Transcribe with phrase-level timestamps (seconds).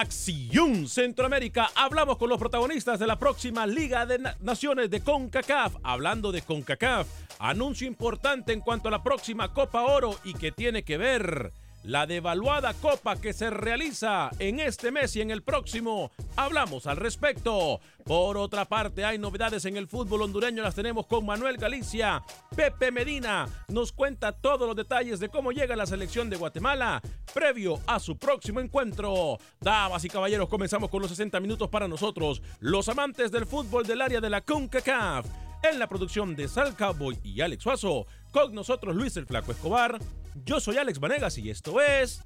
[0.00, 5.74] Acción Centroamérica hablamos con los protagonistas de la próxima Liga de Na- Naciones de CONCACAF.
[5.82, 7.08] Hablando de CONCACAF,
[7.40, 11.52] anuncio importante en cuanto a la próxima Copa Oro y que tiene que ver
[11.88, 16.10] la devaluada copa que se realiza en este mes y en el próximo.
[16.36, 17.80] Hablamos al respecto.
[18.04, 22.22] Por otra parte, hay novedades en el fútbol hondureño, las tenemos con Manuel Galicia.
[22.54, 27.00] Pepe Medina nos cuenta todos los detalles de cómo llega la selección de Guatemala
[27.32, 29.38] previo a su próximo encuentro.
[29.58, 34.02] Damas y caballeros, comenzamos con los 60 minutos para nosotros, los amantes del fútbol del
[34.02, 35.26] área de la CONCACAF.
[35.62, 39.98] En la producción de Sal Cowboy y Alex Suazo, con nosotros Luis el Flaco Escobar.
[40.44, 42.22] Yo soy Alex Vanegas y esto es.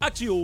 [0.00, 0.34] Acción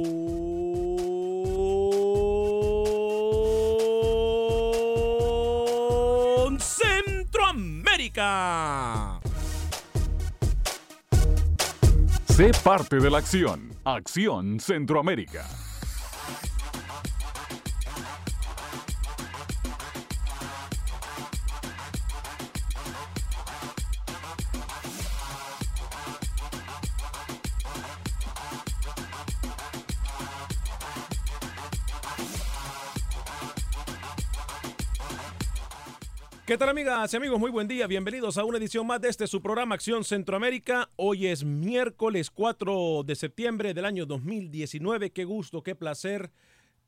[6.61, 9.21] Centroamérica.
[12.29, 13.71] Sé parte de la acción.
[13.85, 15.70] Acción Centroamérica.
[36.51, 37.39] ¿Qué tal amigas y amigos?
[37.39, 37.87] Muy buen día.
[37.87, 40.91] Bienvenidos a una edición más de este su programa Acción Centroamérica.
[40.97, 45.13] Hoy es miércoles 4 de septiembre del año 2019.
[45.13, 46.33] Qué gusto, qué placer,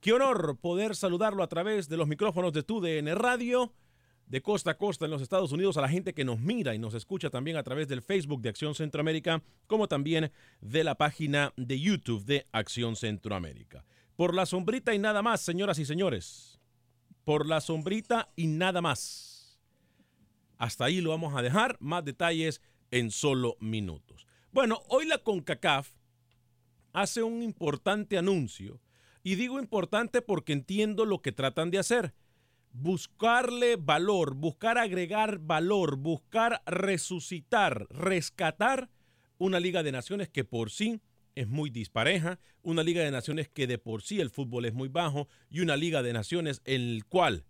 [0.00, 3.72] qué honor poder saludarlo a través de los micrófonos de TUDN Radio.
[4.26, 6.80] De costa a costa en los Estados Unidos, a la gente que nos mira y
[6.80, 11.52] nos escucha también a través del Facebook de Acción Centroamérica, como también de la página
[11.56, 13.84] de YouTube de Acción Centroamérica.
[14.16, 16.58] Por la sombrita y nada más, señoras y señores.
[17.22, 19.31] Por la sombrita y nada más.
[20.62, 21.76] Hasta ahí lo vamos a dejar.
[21.80, 22.62] Más detalles
[22.92, 24.28] en solo minutos.
[24.52, 25.90] Bueno, hoy la CONCACAF
[26.92, 28.80] hace un importante anuncio.
[29.24, 32.14] Y digo importante porque entiendo lo que tratan de hacer.
[32.70, 38.88] buscarle valor, buscar agregar valor, buscar resucitar, rescatar
[39.38, 41.00] una Liga de Naciones que por sí
[41.34, 44.88] es muy dispareja, una Liga de Naciones que de por sí el fútbol es muy
[44.88, 47.44] bajo y una Liga de Naciones en el cual,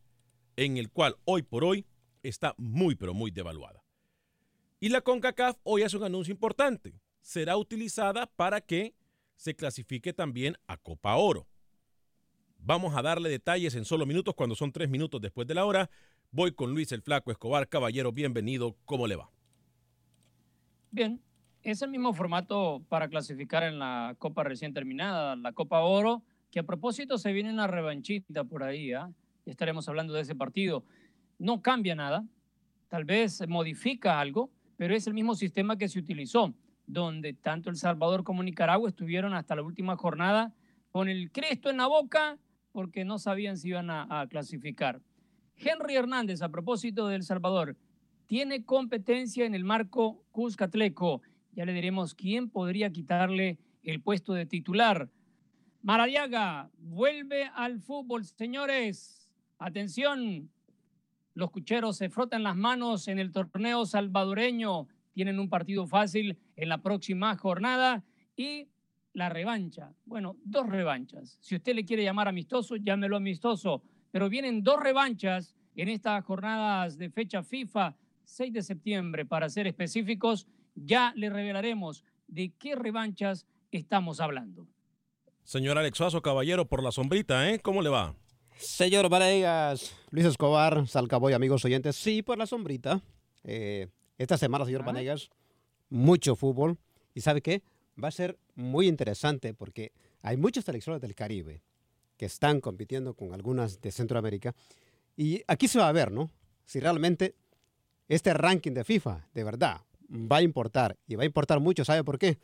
[0.57, 1.85] en el cual hoy por hoy
[2.23, 3.83] está muy pero muy devaluada.
[4.81, 6.95] Y la CONCACAF hoy hace un anuncio importante.
[7.21, 8.95] Será utilizada para que
[9.37, 11.47] se clasifique también a Copa Oro.
[12.59, 15.91] Vamos a darle detalles en solo minutos cuando son tres minutos después de la hora.
[16.31, 17.69] Voy con Luis el Flaco Escobar.
[17.69, 18.77] Caballero, bienvenido.
[18.85, 19.31] ¿Cómo le va?
[20.91, 21.21] Bien,
[21.63, 26.61] es el mismo formato para clasificar en la Copa recién terminada, la Copa Oro, que
[26.61, 28.93] a propósito se viene una revanchita por ahí.
[28.93, 29.11] ¿ah?
[29.45, 30.85] Estaremos hablando de ese partido.
[31.43, 32.25] No cambia nada,
[32.87, 36.55] tal vez modifica algo, pero es el mismo sistema que se utilizó,
[36.87, 40.55] donde tanto El Salvador como Nicaragua estuvieron hasta la última jornada
[40.93, 42.39] con el Cristo en la boca
[42.71, 45.01] porque no sabían si iban a, clasificar.
[45.57, 47.77] Henry Hernández, a propósito de El Salvador,
[48.29, 51.23] tiene competencia en el marco Cuscatleco.
[51.51, 55.11] Ya le diremos quién podría quitarle el puesto de titular.
[55.83, 59.29] Maradiaga vuelve al fútbol, señores.
[59.59, 60.52] Atención,
[61.35, 64.89] los cucheros se frotan las manos en el torneo salvadoreño.
[65.13, 68.05] Tienen un partido fácil en la próxima jornada
[68.37, 68.69] y
[69.13, 69.93] la revancha.
[70.05, 71.39] Bueno, dos revanchas.
[71.41, 73.83] Si usted le quiere llamar amistoso, llámelo amistoso.
[74.11, 79.67] Pero vienen dos revanchas en estas jornadas de fecha FIFA, 6 de septiembre, para ser
[79.67, 80.47] específicos.
[80.75, 84.67] Ya le revelaremos de qué revanchas estamos hablando.
[85.45, 87.59] Señor Alexazo, caballero, por la sombrita, ¿eh?
[87.59, 88.15] ¿Cómo le va?
[88.59, 93.01] Señor Vanegas, Luis Escobar, Salcaboy, amigos oyentes, sí, por la sombrita.
[93.45, 93.89] Eh,
[94.19, 95.31] esta semana, señor Vanegas,
[95.91, 96.79] mucho fútbol.
[97.15, 97.63] ¿Y sabe qué?
[98.03, 101.63] va a ser muy interesante porque hay muchas selecciones del Caribe
[102.17, 104.55] que están compitiendo con algunas de Centroamérica.
[105.17, 106.31] Y aquí se va a ver, ¿no?
[106.65, 107.35] Si realmente
[108.09, 110.97] este ranking de FIFA, de verdad, va a importar.
[111.07, 112.39] Y va a importar mucho, ¿sabe por qué?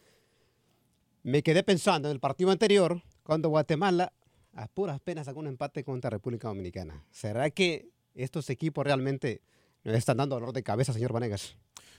[1.23, 4.13] Me quedé pensando en el partido anterior, cuando Guatemala
[4.59, 7.05] a puras penas sacó un empate contra República Dominicana.
[7.13, 9.41] ¿Será que estos equipos realmente
[9.85, 11.57] están dando dolor de cabeza, señor Vanegas?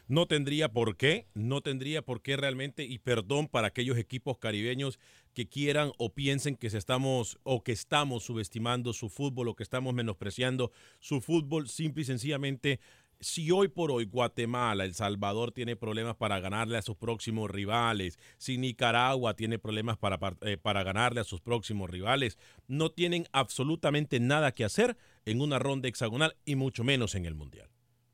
[0.09, 4.99] No tendría por qué, no tendría por qué realmente, y perdón para aquellos equipos caribeños
[5.33, 9.63] que quieran o piensen que se estamos o que estamos subestimando su fútbol o que
[9.63, 12.81] estamos menospreciando su fútbol, simple y sencillamente
[13.19, 18.17] si hoy por hoy Guatemala, El Salvador tiene problemas para ganarle a sus próximos rivales,
[18.37, 22.37] si Nicaragua tiene problemas para, eh, para, ganarle a sus próximos rivales,
[22.67, 27.35] no tienen absolutamente nada que hacer en una ronda hexagonal y mucho menos en el
[27.35, 27.69] Mundial.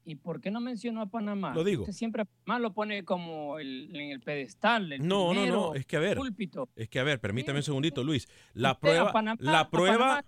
[0.07, 1.53] ¿Y por qué no mencionó a Panamá?
[1.55, 1.81] Lo digo.
[1.81, 4.93] Usted siempre a Panamá lo pone como el, en el pedestal.
[4.93, 6.19] El no, no, no, es que a ver.
[6.75, 8.27] Es que a ver, permítame un segundito, Luis.
[8.53, 10.23] La prueba, la prueba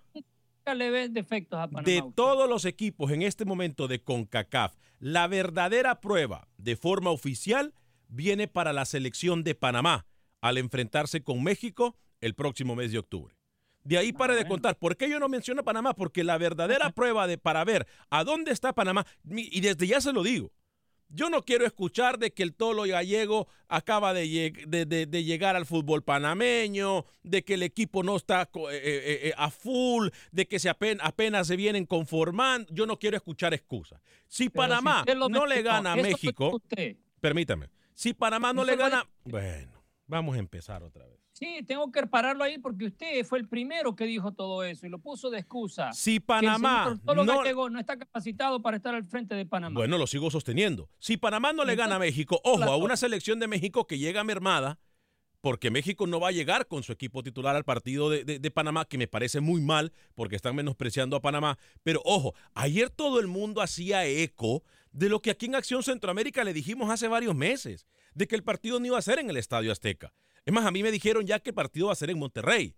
[0.76, 5.28] le ve defectos a Panamá, de todos los equipos en este momento de CONCACAF, la
[5.28, 7.74] verdadera prueba de forma oficial
[8.08, 10.06] viene para la selección de Panamá
[10.42, 13.36] al enfrentarse con México el próximo mes de octubre.
[13.84, 14.78] De ahí pare de contar.
[14.78, 15.94] ¿Por qué yo no menciono Panamá?
[15.94, 20.12] Porque la verdadera prueba de para ver a dónde está Panamá, y desde ya se
[20.12, 20.52] lo digo,
[21.10, 27.06] yo no quiero escuchar de que el Tolo Gallego acaba de, llegar al fútbol panameño,
[27.24, 31.48] de que el equipo no está eh, eh, eh, a full, de que se apenas,
[31.48, 32.74] se vienen conformando.
[32.74, 34.02] Yo no quiero escuchar excusas.
[34.28, 36.62] Si Panamá no le gana a México,
[37.22, 41.17] permítame, si Panamá no le gana, bueno, vamos a empezar otra vez.
[41.38, 44.90] Sí, tengo que pararlo ahí porque usted fue el primero que dijo todo eso y
[44.90, 45.94] lo puso de excusa.
[45.94, 49.76] Si Panamá no, no está capacitado para estar al frente de Panamá.
[49.76, 50.90] Bueno, lo sigo sosteniendo.
[50.98, 54.24] Si Panamá no le gana a México, ojo, a una selección de México que llega
[54.24, 54.80] mermada,
[55.40, 58.86] porque México no va a llegar con su equipo titular al partido de, de, Panamá,
[58.86, 61.60] que me parece muy mal porque están menospreciando a Panamá.
[61.84, 66.44] Pero ojo, ayer todo el mundo hacía eco de lo que aquí en Acción Centroamérica
[66.44, 69.38] le dijimos hace varios meses, de que el partido no iba a ser en el
[69.38, 70.16] Estadio Azteca.
[70.48, 72.74] Es más, a mí me dijeron ya que el partido va a ser en Monterrey.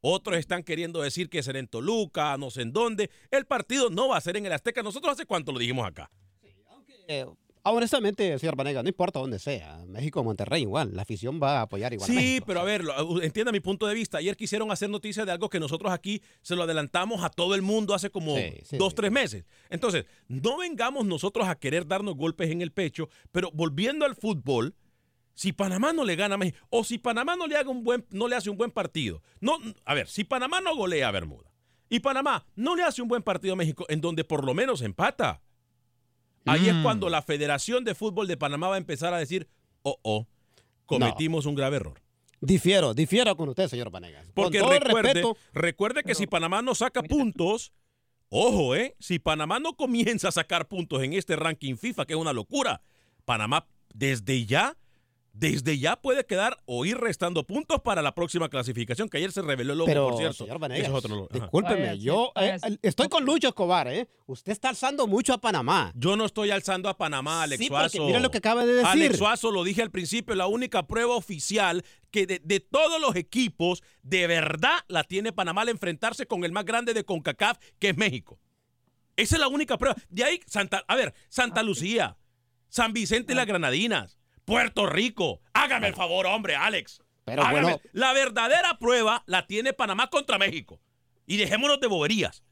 [0.00, 3.10] Otros están queriendo decir que será en Toluca, no sé en dónde.
[3.30, 4.82] El partido no va a ser en el Azteca.
[4.82, 6.10] Nosotros hace cuánto lo dijimos acá.
[6.40, 7.24] Sí, aunque, eh,
[7.62, 9.84] honestamente, señor Vanega, no importa dónde sea.
[9.86, 10.96] México o Monterrey igual.
[10.96, 12.10] La afición va a apoyar igual.
[12.10, 12.82] Sí, pero a ver,
[13.22, 14.18] entienda mi punto de vista.
[14.18, 17.62] Ayer quisieron hacer noticia de algo que nosotros aquí se lo adelantamos a todo el
[17.62, 18.34] mundo hace como
[18.72, 19.44] dos, tres meses.
[19.70, 24.74] Entonces, no vengamos nosotros a querer darnos golpes en el pecho, pero volviendo al fútbol
[25.34, 28.04] si Panamá no le gana a México, o si Panamá no le, haga un buen,
[28.10, 29.22] no le hace un buen partido.
[29.40, 31.52] No, a ver, si Panamá no golea a Bermuda
[31.88, 34.82] y Panamá no le hace un buen partido a México, en donde por lo menos
[34.82, 35.42] empata.
[36.44, 36.82] Ahí es mm.
[36.82, 39.48] cuando la Federación de Fútbol de Panamá va a empezar a decir,
[39.82, 40.26] oh, oh,
[40.86, 42.00] cometimos un grave error.
[42.40, 44.26] Difiero, difiero con usted, señor Panegas.
[44.34, 45.22] Porque recuerde,
[45.52, 47.72] recuerde que si Panamá no saca puntos,
[48.34, 48.96] Ojo, ¿eh?
[48.98, 52.80] Si Panamá no comienza a sacar puntos en este ranking FIFA, que es una locura,
[53.26, 54.78] Panamá desde ya
[55.34, 59.40] desde ya puede quedar o ir restando puntos para la próxima clasificación, que ayer se
[59.42, 60.34] reveló el logo, Pero, por cierto.
[60.44, 61.28] señor Eso Vanegas, es otro logo.
[61.30, 61.40] Ajá.
[61.40, 64.08] discúlpeme, yo eh, estoy con Lucho Escobar, ¿eh?
[64.26, 65.90] Usted está alzando mucho a Panamá.
[65.94, 68.06] Yo no estoy alzando a Panamá, Alex Sí, Suazo.
[68.06, 68.86] mira lo que acaba de decir.
[68.90, 73.16] Alex Suazo, lo dije al principio, la única prueba oficial que de, de todos los
[73.16, 77.88] equipos, de verdad la tiene Panamá al enfrentarse con el más grande de CONCACAF, que
[77.88, 78.38] es México.
[79.16, 79.96] Esa es la única prueba.
[80.08, 82.16] De ahí, Santa, a ver, Santa Lucía,
[82.68, 84.18] San Vicente y las Granadinas,
[84.52, 85.40] Puerto Rico.
[85.54, 87.02] Hágame el favor, hombre, Alex.
[87.24, 87.80] Pero Hágame- bueno.
[87.92, 90.80] La verdadera prueba la tiene Panamá contra México.
[91.26, 92.42] Y dejémonos de boberías.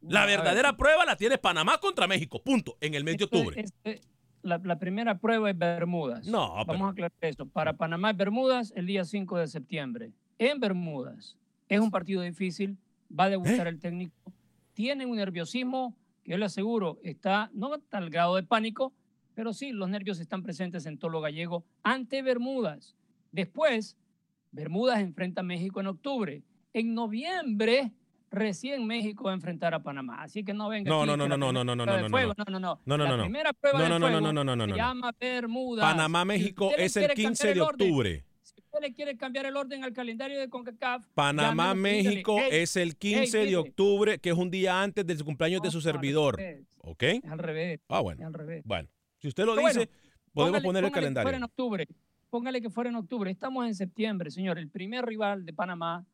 [0.00, 2.42] La verdadera prueba la tiene Panamá contra México.
[2.42, 2.76] Punto.
[2.80, 3.60] En el mes de octubre.
[3.60, 4.00] este-
[4.42, 6.26] la, la primera prueba es Bermudas.
[6.26, 7.46] No, pero- Vamos a aclarar esto.
[7.46, 10.10] Para Panamá es Bermudas el día 5 de septiembre.
[10.38, 11.36] En Bermudas.
[11.68, 12.76] Es un partido difícil.
[13.18, 13.70] Va a debutar ¿Eh?
[13.70, 14.14] el técnico.
[14.74, 18.92] Tienen un nerviosismo que yo le aseguro está no hasta el grado de pánico,
[19.34, 22.96] pero sí, los nervios están presentes en todo lo gallego ante Bermudas.
[23.32, 23.96] Después,
[24.52, 26.42] Bermudas enfrenta a México en octubre.
[26.72, 27.92] En noviembre,
[28.30, 30.22] recién México va a enfrentar a Panamá.
[30.22, 30.88] Así que no venga.
[30.88, 32.08] No, no, no, no, no, no, no, no, no, no.
[32.08, 32.80] no, no, no.
[32.84, 33.22] No, no, La no, no.
[33.24, 34.76] primera prueba No, no, no, no, no, no, no, no, se no.
[34.76, 35.84] llama Bermudas.
[35.84, 38.24] Panamá, México es el quiere 15 cambiar de octubre.
[38.42, 42.76] Si usted le quiere cambiar el orden al calendario de CONCACAF, Panamá, México "Hey, es
[42.76, 43.56] el 15 de mire".
[43.56, 46.40] octubre, que es un día antes del cumpleaños de su servidor.
[46.78, 47.02] ¿Ok?
[47.28, 47.80] Al revés.
[47.88, 48.26] Ah, bueno.
[48.26, 48.62] al revés.
[48.64, 48.88] Bueno,
[49.24, 49.90] si usted lo Pero dice, bueno,
[50.34, 51.44] podemos Póngale- poner el póngale que fuera en calendario.
[51.46, 51.88] octubre.
[52.28, 53.30] Póngale que fuera en octubre.
[53.30, 54.58] Estamos en septiembre, señor.
[54.58, 56.04] El primer rival de Panamá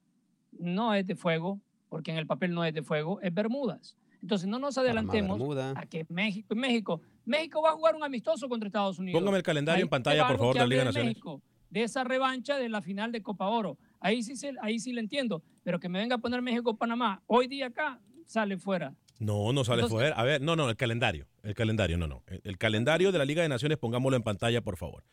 [0.53, 3.97] no es de fuego, porque en el papel no es de fuego, es Bermudas.
[4.23, 5.41] Entonces no nos adelantemos
[5.75, 9.19] a que México, México, México va a jugar un amistoso contra Estados Unidos.
[9.21, 10.93] Póngame el calendario Ahí en pantalla, por favor, de la Liga.
[10.93, 13.77] México, de esa revancha de la final de Copa Oro.
[13.99, 17.67] Ahí sí, ahí sí le entiendo, pero que me venga a poner México-Panamá hoy día
[17.67, 18.95] acá, sale fuera.
[19.21, 20.17] No, no sale Entonces- fuera.
[20.17, 21.27] A ver, no, no, el calendario.
[21.45, 22.25] El calendario, no, no.
[22.27, 25.05] El, el calendario de la Liga de Naciones, pongámoslo en pantalla, por favor.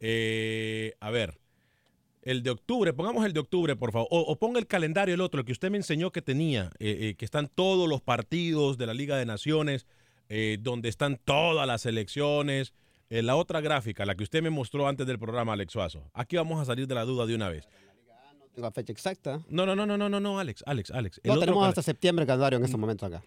[0.00, 1.38] Eh, a ver,
[2.22, 4.08] el de octubre, pongamos el de octubre, por favor.
[4.10, 6.96] O, o ponga el calendario, el otro, el que usted me enseñó que tenía, eh,
[7.10, 9.86] eh, que están todos los partidos de la Liga de Naciones,
[10.28, 12.72] eh, donde están todas las selecciones.
[13.10, 16.10] Eh, la otra gráfica, la que usted me mostró antes del programa, Alex Suazo.
[16.12, 17.66] Aquí vamos a salir de la duda de una vez.
[18.38, 19.40] No tengo la fecha exacta.
[19.48, 21.18] No, no, no, no, no, no, no, Alex, Alex, Alex.
[21.24, 23.24] El No otro tenemos hasta septiembre el calendario en estos momentos acá.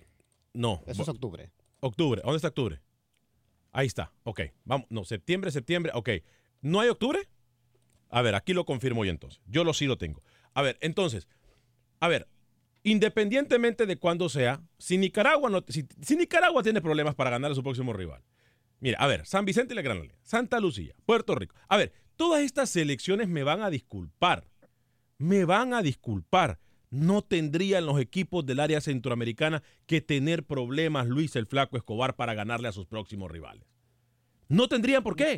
[0.53, 1.51] No, Eso es octubre.
[1.79, 2.21] Octubre.
[2.23, 2.81] ¿Dónde está octubre?
[3.71, 4.11] Ahí está.
[4.23, 4.41] Ok.
[4.65, 4.87] Vamos.
[4.89, 5.91] No, septiembre, septiembre.
[5.95, 6.09] Ok.
[6.61, 7.27] ¿No hay octubre?
[8.09, 9.41] A ver, aquí lo confirmo yo entonces.
[9.45, 10.21] Yo lo sí lo tengo.
[10.53, 11.27] A ver, entonces.
[11.99, 12.27] A ver.
[12.83, 17.55] Independientemente de cuándo sea, si Nicaragua, no, si, si Nicaragua tiene problemas para ganar a
[17.55, 18.23] su próximo rival.
[18.79, 21.55] Mira, a ver, San Vicente y la Granada, Santa Lucía, Puerto Rico.
[21.69, 24.49] A ver, todas estas selecciones me van a disculpar.
[25.19, 26.59] Me van a disculpar.
[26.91, 32.33] No tendrían los equipos del área centroamericana que tener problemas Luis el Flaco Escobar para
[32.33, 33.65] ganarle a sus próximos rivales.
[34.49, 35.37] No tendrían por qué.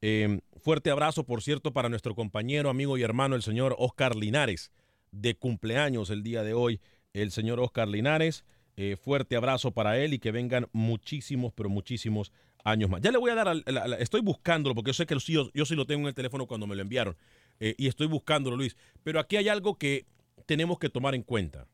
[0.00, 4.72] Eh, fuerte abrazo, por cierto, para nuestro compañero, amigo y hermano, el señor Oscar Linares,
[5.12, 6.80] de cumpleaños el día de hoy,
[7.12, 8.44] el señor Oscar Linares.
[8.80, 12.30] Eh, fuerte abrazo para él y que vengan muchísimos, pero muchísimos
[12.64, 13.00] años más.
[13.00, 13.56] Ya le voy a dar,
[13.98, 16.46] estoy buscándolo porque yo sé que sí, yo, yo sí lo tengo en el teléfono
[16.46, 17.16] cuando me lo enviaron
[17.60, 18.76] eh, y estoy buscándolo, Luis.
[19.02, 20.06] Pero aquí hay algo que
[20.46, 21.66] tenemos que tomar en cuenta.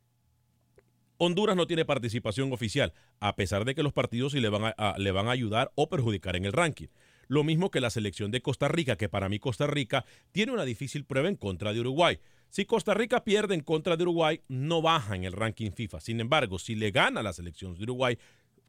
[1.17, 4.69] Honduras no tiene participación oficial, a pesar de que los partidos sí le van a,
[4.77, 6.89] a- le van a ayudar o perjudicar en el ranking.
[7.29, 10.65] Lo mismo que la selección de Costa Rica, que para mí Costa Rica tiene una
[10.65, 12.19] difícil prueba en contra de Uruguay.
[12.51, 16.01] Si Costa Rica pierde en contra de Uruguay, no baja en el ranking FIFA.
[16.01, 18.19] Sin embargo, si le gana la selección de Uruguay,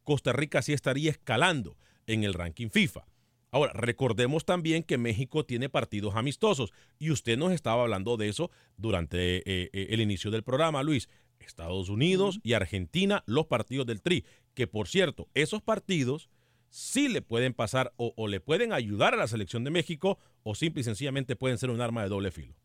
[0.03, 1.75] Costa Rica sí estaría escalando
[2.07, 3.05] en el ranking FIFA.
[3.51, 8.51] Ahora, recordemos también que México tiene partidos amistosos y usted nos estaba hablando de eso
[8.75, 11.09] durante eh, eh, el inicio del programa, Luis.
[11.39, 14.25] Estados Unidos y Argentina los partidos del Tri.
[14.53, 16.29] Que por cierto, esos partidos
[16.69, 20.55] sí le pueden pasar o, o le pueden ayudar a la selección de México o
[20.55, 22.55] simple y sencillamente pueden ser un arma de doble filo.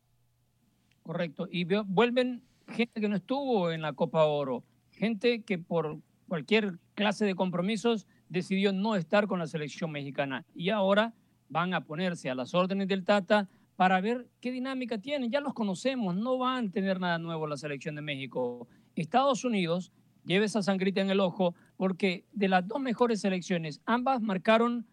[1.03, 1.49] Correcto.
[1.51, 7.25] Y vuelven gente que no estuvo en la Copa Oro, gente que por cualquier clase
[7.25, 10.47] de compromisos decidió no estar con la selección mexicana.
[10.55, 11.13] Y ahora
[11.51, 15.31] van a ponerse a las órdenes del Tata para ver qué dinámica tienen.
[15.31, 18.69] Ya los conocemos, no van a tener nada nuevo la selección de México.
[18.95, 19.93] Estados Unidos
[20.25, 24.87] lleva esa sangrita en el ojo porque de las dos mejores selecciones, ambas marcaron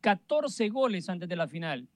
[0.00, 1.88] 14 goles antes de la final.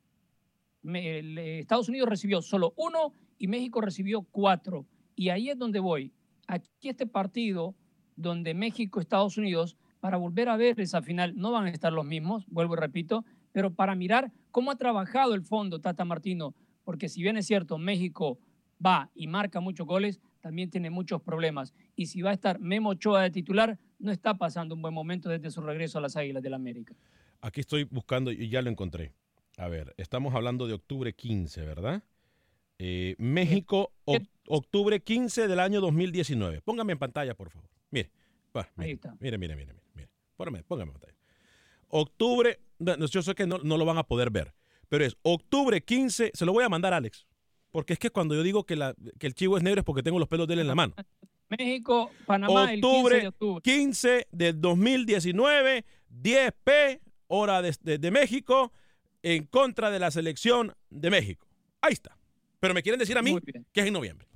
[0.85, 4.85] Eh, Estados Unidos recibió solo uno y México recibió cuatro.
[5.15, 6.13] Y ahí es donde voy.
[6.49, 7.75] Aquí este partido
[8.17, 9.77] donde México, Estados Unidos,
[10.09, 13.27] para volver a ver esa final, no van a estar los mismos, vuelvo y repito,
[13.53, 17.77] pero para mirar cómo ha trabajado el fondo Tata Martino, porque si bien es cierto,
[17.77, 18.39] México
[18.85, 21.75] va y marca muchos goles, también tiene muchos problemas.
[21.95, 25.29] Y si va a estar Memo Ochoa de titular, no está pasando un buen momento
[25.29, 26.95] desde su regreso a las Águilas del América.
[27.43, 29.13] Aquí estoy buscando y ya lo encontré.
[29.59, 32.03] A ver, estamos hablando de octubre 15, ¿verdad?
[32.79, 36.63] Eh, México, oc- octubre 15 del año 2019.
[36.63, 37.69] Póngame en pantalla, por favor.
[37.91, 38.11] Mire,
[38.57, 39.15] va, mire, Ahí está.
[39.21, 39.88] mire, mire, mire, mire.
[40.39, 41.15] Póngame, póngame pantalla.
[41.89, 44.55] Octubre, no, yo sé que no, no lo van a poder ver,
[44.89, 47.27] pero es octubre 15, se lo voy a mandar a Alex,
[47.71, 50.03] porque es que cuando yo digo que, la, que el chivo es negro es porque
[50.03, 50.95] tengo los pelos de él en la mano.
[51.49, 53.63] México, Panamá, el 15 octubre, de octubre.
[53.63, 55.85] 15 del 2019,
[56.23, 58.73] 10P, hora de, de- de México,
[59.23, 61.47] en contra de la selección de México.
[61.81, 62.17] Ahí está.
[62.61, 63.35] Pero me quieren decir a mí
[63.73, 64.29] que es en noviembre.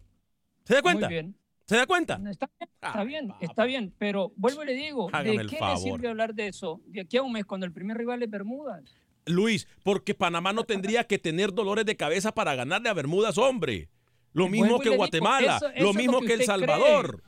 [0.65, 1.07] ¿Se da cuenta?
[1.07, 1.37] Muy bien.
[1.73, 2.21] ¿Se da cuenta?
[2.31, 5.59] Está bien, está Ay, bien, está bien, pero vuelvo y le digo, Hágame ¿de qué
[5.59, 8.29] le sirve hablar de eso de aquí a un mes cuando el primer rival es
[8.29, 8.83] Bermudas?
[9.25, 13.89] Luis, porque Panamá no tendría que tener dolores de cabeza para ganarle a Bermudas, hombre.
[14.35, 16.47] Lo mismo que digo, Guatemala, eso- eso lo mismo que que El cree.
[16.47, 17.23] Salvador.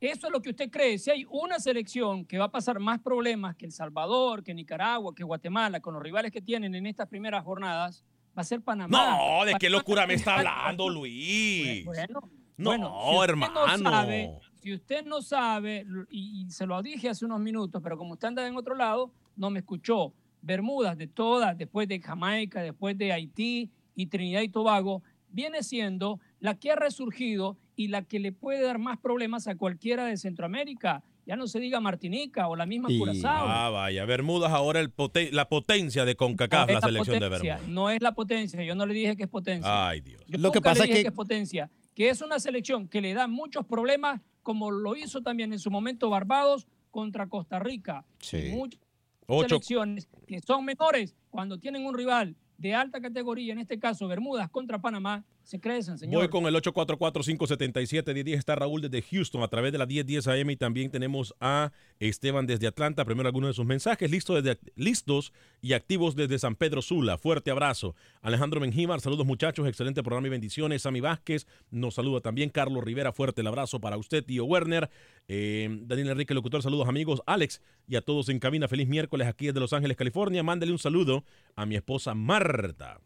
[0.00, 0.98] Eso es lo que usted cree.
[0.98, 5.14] Si hay una selección que va a pasar más problemas que El Salvador, que Nicaragua,
[5.14, 8.04] que Guatemala, con los rivales que tienen en estas primeras jornadas,
[8.38, 9.16] va a ser Panamá.
[9.18, 11.84] No, ¿de qué locura me está está- hablando, Luis?
[11.84, 12.20] Bueno,
[12.56, 13.66] No, bueno, si usted hermano.
[13.66, 14.30] No sabe,
[14.62, 18.28] si usted no sabe, y, y se lo dije hace unos minutos, pero como usted
[18.28, 20.12] anda en otro lado, no me escuchó.
[20.42, 26.20] Bermudas, de todas, después de Jamaica, después de Haití y Trinidad y Tobago, viene siendo
[26.40, 30.16] la que ha resurgido y la que le puede dar más problemas a cualquiera de
[30.16, 31.02] Centroamérica.
[31.26, 33.46] Ya no se diga Martinica o la misma Y- Curazao.
[33.48, 37.18] Ah, vaya, Bermudas ahora el poten- la potencia de CONCACAF, No la es la selección
[37.18, 37.68] de potencia, Bermudas.
[37.74, 39.88] No es la potencia, yo no le dije que es potencia.
[39.88, 40.22] Ay, Dios.
[40.28, 43.00] Yo Lo que pasa le es dije que- es potencia, que es una selección que
[43.00, 48.04] le da muchos problemas, como lo hizo también en su momento Barbados contra Costa Rica.
[48.20, 48.52] Sí.
[48.54, 48.80] Muchas
[49.26, 54.06] Ocho, selecciones que son menores cuando tienen un rival de alta categoría, en este caso
[54.06, 56.22] Bermudas contra Panamá, se crecen, señor.
[56.22, 58.34] Voy con el 844-577-1010.
[58.34, 62.46] Está Raúl desde Houston a través de la 1010 AM y también tenemos a Esteban
[62.46, 63.04] desde Atlanta.
[63.04, 64.10] Primero algunos de sus mensajes.
[64.10, 65.32] Listos, desde, listos
[65.62, 67.16] y activos desde San Pedro Sula.
[67.16, 67.94] Fuerte abrazo.
[68.22, 69.68] Alejandro Mengíbar, saludos muchachos.
[69.68, 70.82] Excelente programa y bendiciones.
[70.82, 72.50] Sammy Vázquez nos saluda también.
[72.50, 74.90] Carlos Rivera, fuerte el abrazo para usted, tío Werner.
[75.28, 77.22] Eh, Daniel Enrique, locutor, saludos amigos.
[77.24, 78.66] Alex y a todos en cabina.
[78.66, 80.42] Feliz miércoles aquí desde Los Ángeles, California.
[80.42, 83.00] Mándale un saludo a mi esposa Marta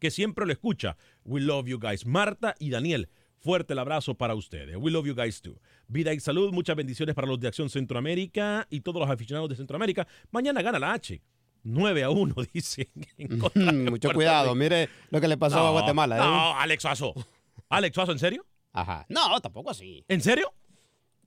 [0.00, 0.96] que siempre lo escucha.
[1.24, 2.04] We love you guys.
[2.06, 3.08] Marta y Daniel,
[3.38, 4.76] fuerte el abrazo para ustedes.
[4.76, 5.60] We love you guys too.
[5.86, 9.56] Vida y salud, muchas bendiciones para los de Acción Centroamérica y todos los aficionados de
[9.56, 10.08] Centroamérica.
[10.30, 11.22] Mañana gana la H.
[11.62, 12.86] 9 a 1, dicen.
[13.90, 16.16] Mucho cuidado, mire lo que le pasó a Guatemala.
[16.16, 16.20] ¿eh?
[16.20, 17.14] No, Alex Suazo.
[17.68, 18.46] Alex Suazo, ¿en serio?
[18.72, 19.04] Ajá.
[19.08, 20.04] No, tampoco así.
[20.08, 20.52] ¿En serio?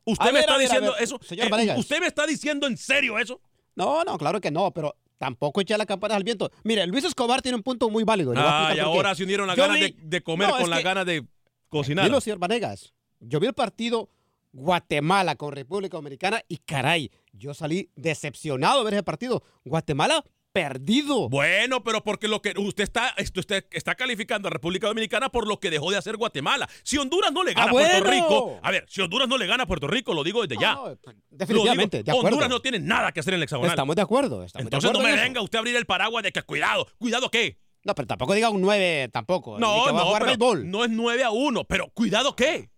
[0.05, 1.19] ¿Usted A me ver, está ver, diciendo ver, eso?
[1.21, 1.75] señor Eh.
[1.77, 3.39] ¿Usted me está diciendo en serio eso?
[3.75, 6.51] No, no, claro que no, pero tampoco echa la campana al viento.
[6.63, 8.33] Mire, Luis Escobar tiene un punto muy válido.
[8.35, 10.83] Ah, y ahora se unieron las ganas vi- de, de comer No, con las que-
[10.83, 11.25] ganas de
[11.69, 12.05] cocinar.
[12.05, 12.93] Dilo, señor Vanegas.
[13.19, 14.09] Yo vi el partido
[14.51, 19.43] Guatemala con República Dominicana y caray, yo salí decepcionado de ver ese partido.
[19.65, 21.27] Guatemala perdido.
[21.29, 25.59] Bueno, pero porque lo que usted está, usted está calificando a República Dominicana por lo
[25.59, 26.69] que dejó de hacer Guatemala.
[26.83, 28.09] Si Honduras no le gana Ah, a Puerto.
[28.09, 30.75] Rico, a ver, si Honduras no le gana a Puerto Rico, lo digo desde ya.
[30.75, 30.97] No,
[31.29, 32.27] definitivamente, digo, de acuerdo.
[32.27, 33.71] Honduras no tiene nada que hacer en el hexagonal.
[33.71, 34.43] Estamos de acuerdo.
[34.43, 37.29] estamos de Entonces no me venga usted a abrir el paraguas de que cuidado, cuidado
[37.29, 37.57] qué.
[37.83, 39.59] No, pero tampoco diga un 9 tampoco.
[39.59, 42.69] No, no, pero no es 9 a 1, pero cuidado qué.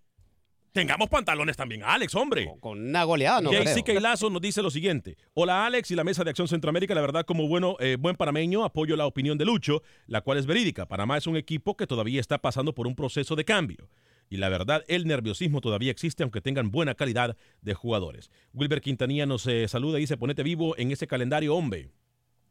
[0.76, 2.46] Tengamos pantalones también, Alex, hombre.
[2.48, 4.02] Con- Con una goleada, no JC creo.
[4.02, 5.16] Lazo nos dice lo siguiente.
[5.34, 6.94] Hola Alex y la Mesa de Acción Centroamérica.
[6.94, 10.46] La verdad, como bueno, eh, buen panameño, apoyo la opinión de Lucho, la cual es
[10.46, 10.86] verídica.
[10.86, 13.88] Panamá es un equipo que todavía está pasando por un proceso de cambio.
[14.30, 18.30] Y la verdad, el nerviosismo todavía existe, aunque tengan buena calidad de jugadores.
[18.54, 21.90] Wilber Quintanilla nos eh, saluda y dice, ponete vivo en ese calendario, hombre.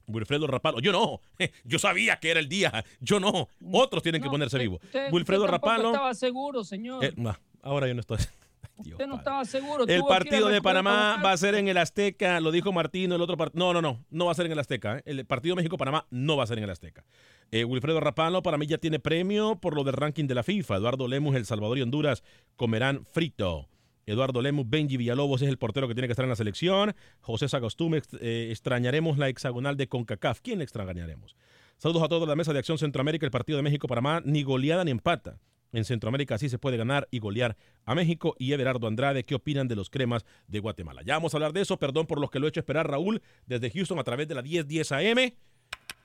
[0.07, 1.21] Wilfredo Rapalo, yo no,
[1.65, 4.81] yo sabía que era el día, yo no, otros tienen que ponerse usted- vivos.
[4.85, 7.05] usted- Wilfredo Rapalo, estaba seguro, señor.
[7.05, 7.35] eh, no,
[7.65, 8.19] ahora yo no estoy.
[8.77, 9.87] Usted no estaba seguro.
[9.87, 13.37] El partido de Panamá va a ser en el Azteca, lo dijo Martino, el otro
[13.37, 13.65] partido.
[13.65, 14.99] No, no, no, no va a ser en el Azteca.
[14.99, 15.03] ¿eh?
[15.07, 17.05] El partido México-Panamá no va a ser en el Azteca.
[17.53, 20.77] Eh, Wilfredo Rapano para mí ya tiene premio por lo del ranking de la FIFA.
[20.77, 22.25] Eduardo Lemus, El Salvador y Honduras
[22.57, 23.69] comerán frito.
[24.07, 26.95] Eduardo Lemus, Benji Villalobos es el portero que tiene que estar en la selección.
[27.21, 30.41] José Sagastume, eh, extrañaremos la hexagonal de CONCACAF.
[30.41, 31.37] ¿Quién le extrañaremos?
[31.79, 34.91] Saludos a todos la mesa de Acción Centroamérica, el partido de México-Panamá, ni goleada ni
[34.91, 35.39] empata.
[35.75, 38.37] En Centroamérica sí se puede ganar y golear a México.
[38.39, 41.03] Y Everardo Andrade, ¿qué opinan de los cremas de Guatemala?
[41.05, 41.79] Ya vamos a hablar de eso.
[41.79, 44.43] Perdón por los que lo he hecho esperar, Raúl, desde Houston a través de la
[44.43, 45.33] 1010 AM.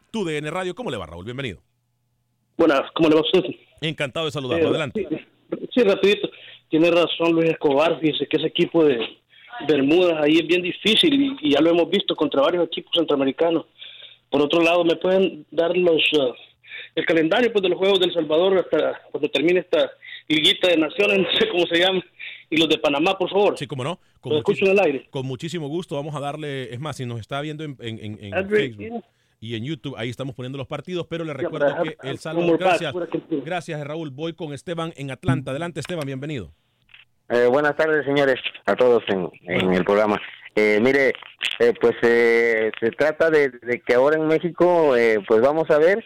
[0.09, 1.23] Tu DN Radio, ¿cómo le va, Raúl?
[1.23, 1.61] Bienvenido.
[2.57, 3.43] Buenas, ¿cómo le va a usted?
[3.81, 4.65] Encantado de saludarlo.
[4.65, 5.07] Eh, Adelante.
[5.07, 6.31] Sí, sí, rapidito.
[6.67, 7.99] Tiene razón Luis Escobar.
[7.99, 8.97] Fíjese que ese equipo de
[9.67, 13.67] Bermudas ahí es bien difícil y, y ya lo hemos visto contra varios equipos centroamericanos.
[14.31, 16.33] Por otro lado, ¿me pueden dar los uh,
[16.95, 19.89] el calendario pues, de los Juegos del Salvador hasta cuando termine esta
[20.27, 22.03] liguita de naciones, no sé cómo se llama,
[22.49, 23.57] y los de Panamá, por favor?
[23.57, 23.99] Sí, cómo no.
[24.21, 25.07] Con, escucho en el aire.
[25.09, 25.95] con muchísimo gusto.
[25.95, 29.03] Vamos a darle, es más, si nos está viendo en, en- en- en Andrew, Facebook
[29.41, 32.93] y en YouTube, ahí estamos poniendo los partidos, pero le recuerdo que El Salvador, gracias,
[33.45, 35.51] gracias Raúl, voy con Esteban en Atlanta.
[35.51, 36.51] Adelante Esteban, bienvenido.
[37.29, 40.19] Eh, buenas tardes, señores, a todos en, en el programa.
[40.55, 41.13] Eh, mire,
[41.59, 45.77] eh, pues eh, se trata de, de que ahora en México, eh, pues vamos a
[45.77, 46.03] ver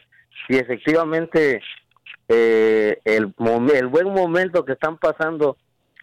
[0.47, 1.61] si efectivamente
[2.27, 5.57] eh, el, buen momento que están pasando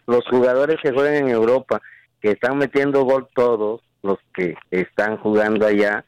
[0.07, 1.81] los jugadores que juegan en Europa,
[2.21, 6.03] que están metiendo gol todos, los que están jugando allá,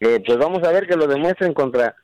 [0.00, 1.94] eh, pues vamos a ver que lo demuestren contra,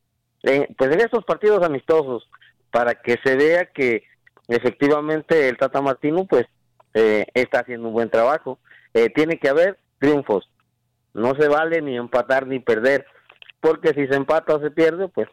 [0.43, 2.29] eh, pues en estos partidos amistosos,
[2.71, 4.05] para que se vea que
[4.49, 6.47] efectivamente el Tata Martino pues
[6.95, 8.59] eh, está haciendo un buen trabajo.
[8.95, 10.49] Eh, tiene que haber triunfos.
[11.13, 13.07] No se vale ni empatar ni perder,
[13.67, 15.29] porque si se empata o se pierde, pues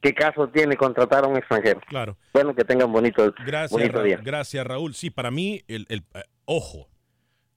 [0.00, 1.80] qué caso tiene contratar a un extranjero.
[1.88, 2.16] Claro.
[2.32, 4.20] Bueno, que tengan bonito, Gracias, bonito Ra- día.
[4.22, 4.94] gracias Raúl.
[4.94, 6.88] Sí, para mí, el, el- eh, ojo,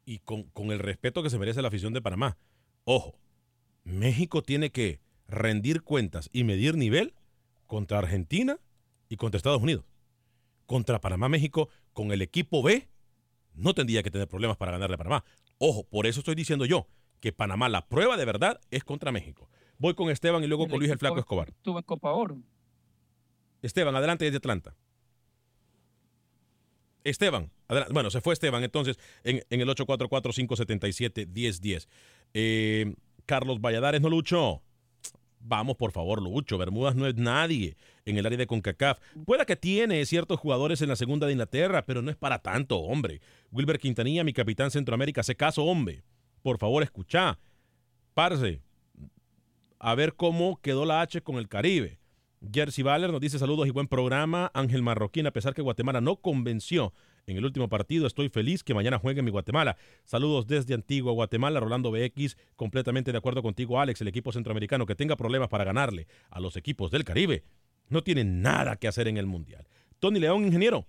[0.06, 2.38] y con, con el respeto que se merece la afición de Panamá,
[2.84, 3.16] ojo,
[3.84, 7.14] México tiene que rendir cuentas y medir nivel
[7.68, 8.58] contra Argentina
[9.10, 9.86] y contra Estados Unidos.
[10.66, 12.88] Contra Panamá, México, con el equipo B,
[13.54, 15.24] no tendría que tener problemas para ganarle a Panamá.
[15.58, 16.88] Ojo, por eso estoy diciendo yo
[17.20, 19.50] que Panamá, la prueba de verdad es contra México.
[19.84, 21.50] Voy con Esteban y luego con Luis el Flaco Escobar.
[21.50, 22.38] Estuvo en Copa Oro.
[23.62, 24.74] Esteban, adelante desde Atlanta.
[27.04, 27.92] Esteban, adelante.
[27.92, 31.90] bueno, se fue Esteban entonces en, en el 844-577-1010.
[32.34, 34.62] Eh, Carlos Valladares no luchó.
[35.42, 36.58] Vamos, por favor, Lucho.
[36.58, 39.00] Bermudas no es nadie en el área de CONCACAF.
[39.26, 42.78] Pueda que tiene ciertos jugadores en la segunda de Inglaterra, pero no es para tanto,
[42.78, 43.20] hombre.
[43.52, 46.06] Wilber Quintanilla, mi capitán Centroamérica, hace caso, hombre.
[46.42, 47.38] Por favor, escucha.
[48.14, 48.62] Parce,
[49.84, 52.00] a ver cómo quedó la H con el Caribe.
[52.54, 54.50] Jersey Valer nos dice saludos y buen programa.
[54.54, 56.94] Ángel Marroquín, a pesar que Guatemala no convenció
[57.28, 59.76] en el último partido, estoy feliz que mañana juegue mi Guatemala.
[60.06, 64.00] Saludos desde Antigua Guatemala, Rolando BX, completamente de acuerdo contigo, Alex.
[64.00, 67.44] El equipo centroamericano que tenga problemas para ganarle a los equipos del Caribe
[67.90, 69.68] no tiene nada que hacer en el Mundial.
[70.00, 70.86] Tony León, ingeniero,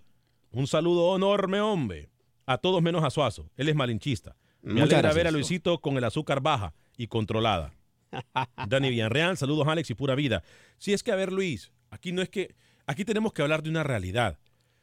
[0.53, 2.11] un saludo enorme, hombre.
[2.47, 3.51] A todos menos a Suazo.
[3.57, 4.37] Él es malinchista.
[4.63, 5.17] Me Muchas alegra gracias.
[5.17, 7.75] ver a Luisito con el azúcar baja y controlada.
[8.69, 10.43] Dani Villarreal, saludos Alex y pura vida.
[10.79, 12.55] Si es que, a ver Luis, aquí no es que,
[12.87, 14.39] aquí tenemos que hablar de una realidad.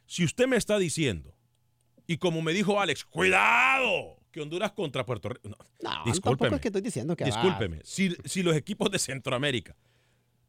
[0.06, 1.36] Si usted me está diciendo,
[2.08, 5.50] y como me dijo Alex, cuidado, que Honduras contra Puerto Rico.
[5.50, 6.22] No, No, discúlpeme.
[6.22, 7.30] tampoco es que estoy diciendo que va.
[7.30, 7.80] Discúlpeme.
[7.84, 9.76] Si, si los equipos de Centroamérica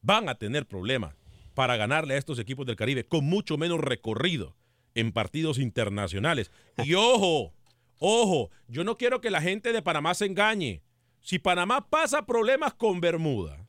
[0.01, 1.14] van a tener problemas
[1.55, 4.57] para ganarle a estos equipos del Caribe con mucho menos recorrido
[4.95, 6.51] en partidos internacionales.
[6.85, 7.53] Y ojo,
[7.99, 10.83] ojo, yo no quiero que la gente de Panamá se engañe.
[11.22, 13.64] Si Panamá pasa problemas con Bermuda,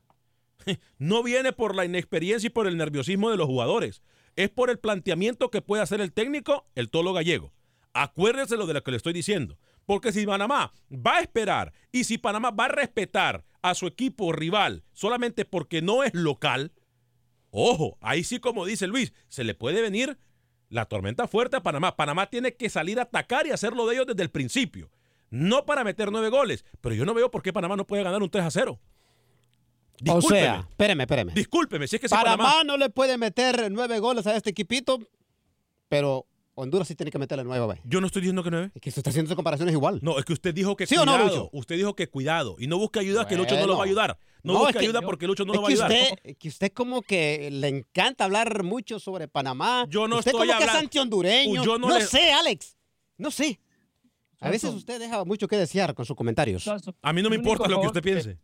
[0.98, 4.02] no viene por la inexperiencia y por el nerviosismo de los jugadores.
[4.36, 7.52] Es por el planteamiento que puede hacer el técnico, el tolo gallego.
[7.92, 9.56] Acuérdese lo de lo que le estoy diciendo.
[9.86, 14.32] Porque si Panamá va a esperar y si Panamá va a respetar a su equipo
[14.32, 16.72] rival solamente porque no es local,
[17.50, 20.18] ojo, ahí sí como dice Luis, se le puede venir
[20.70, 21.94] la tormenta fuerte a Panamá.
[21.94, 24.90] Panamá tiene que salir a atacar y hacerlo de ellos desde el principio.
[25.34, 28.22] No para meter nueve goles, pero yo no veo por qué Panamá no puede ganar
[28.22, 28.78] un 3 a 0.
[28.78, 30.40] O Discúlpeme.
[30.40, 31.32] sea, espéreme, espéreme.
[31.34, 34.50] Discúlpeme, si es que si Panamá Panamá no le puede meter nueve goles a este
[34.50, 34.98] equipito,
[35.88, 37.78] pero Honduras sí tiene que meterle nueve, güey.
[37.84, 38.70] Yo no estoy diciendo que nueve.
[38.74, 39.98] Es que usted está haciendo esas comparaciones igual.
[40.02, 41.28] No, es que usted dijo que ¿Sí o no, cuidado.
[41.36, 41.50] Lucho?
[41.52, 42.54] Usted dijo que cuidado.
[42.60, 44.18] Y no busque ayuda, que Lucho no lo va a ayudar.
[44.44, 45.90] No, No, busque es que ayuda porque Lucho no lo va a que ayudar.
[45.90, 49.86] Usted, que usted como que le encanta hablar mucho sobre Panamá.
[49.88, 51.64] Yo no usted estoy como que es hablando- antihondureño.
[51.64, 52.76] Yo no no le- sé, Alex.
[53.18, 53.58] No sé.
[54.40, 56.62] A veces usted deja mucho que desear con sus comentarios.
[56.62, 58.38] Suazo, A mí no me importa lo que usted piense.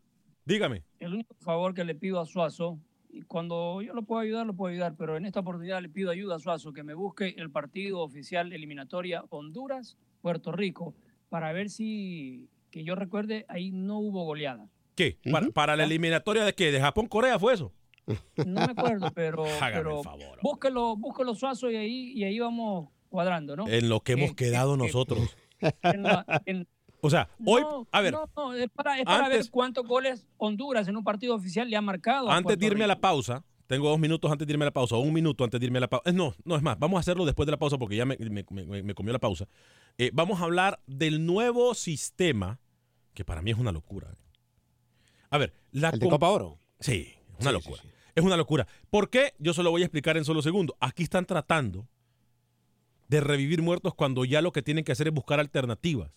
[0.45, 0.83] Dígame.
[0.99, 2.79] El único favor que le pido a Suazo
[3.13, 6.11] y cuando yo lo puedo ayudar, lo puedo ayudar, pero en esta oportunidad le pido
[6.11, 10.95] ayuda a Suazo que me busque el partido oficial eliminatoria Honduras-Puerto Rico
[11.29, 14.69] para ver si, que yo recuerde, ahí no hubo goleada.
[14.95, 15.19] ¿Qué?
[15.31, 16.73] ¿Para, para la eliminatoria de qué?
[16.73, 17.73] ¿De Japón-Corea fue eso?
[18.37, 20.39] No me acuerdo, pero, Hágame pero favor.
[20.43, 23.69] búsquelo, búsquelo Suazo y ahí, y ahí vamos cuadrando, ¿no?
[23.69, 25.37] En lo que hemos Eh, quedado eh, eh, nosotros.
[25.83, 26.69] En la- en-
[27.03, 29.87] O sea, hoy, no, a ver, no, no, es para, es para antes- ver cuántos
[29.87, 32.31] goles Honduras en un partido oficial le ha marcado.
[32.31, 34.97] antes de irme a la pausa, tengo dos minutos antes de irme a la pausa,
[34.97, 36.13] o un minuto antes de irme a la pausa.
[36.13, 38.45] No, no es más, vamos a hacerlo después de la pausa porque ya me, me-
[38.51, 39.47] me- me comió la pausa.
[39.97, 42.59] Eh, vamos a hablar del nuevo sistema,
[43.15, 44.13] que para mí es una locura.
[45.31, 46.59] A ver, la El de Copa Oro.
[46.81, 47.83] Sí, es una Sí, locura.
[47.83, 47.95] sí, sí.
[48.15, 48.67] Es una locura.
[48.91, 49.35] ¿Por qué?
[49.39, 50.77] Yo se lo voy a explicar en solo segundos.
[50.81, 51.87] Aquí están tratando
[53.11, 56.13] de revivir muertos cuando ya lo que tienen que hacer es buscar alternativas.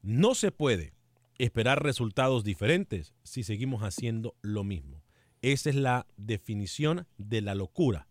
[0.00, 0.94] No se puede
[1.36, 5.02] esperar resultados diferentes si seguimos haciendo lo mismo.
[5.42, 8.08] Esa es la definición de la locura.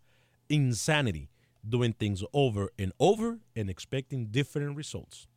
[0.48, 1.30] Insanity.
[1.62, 5.28] Doing things over and over and expecting different results.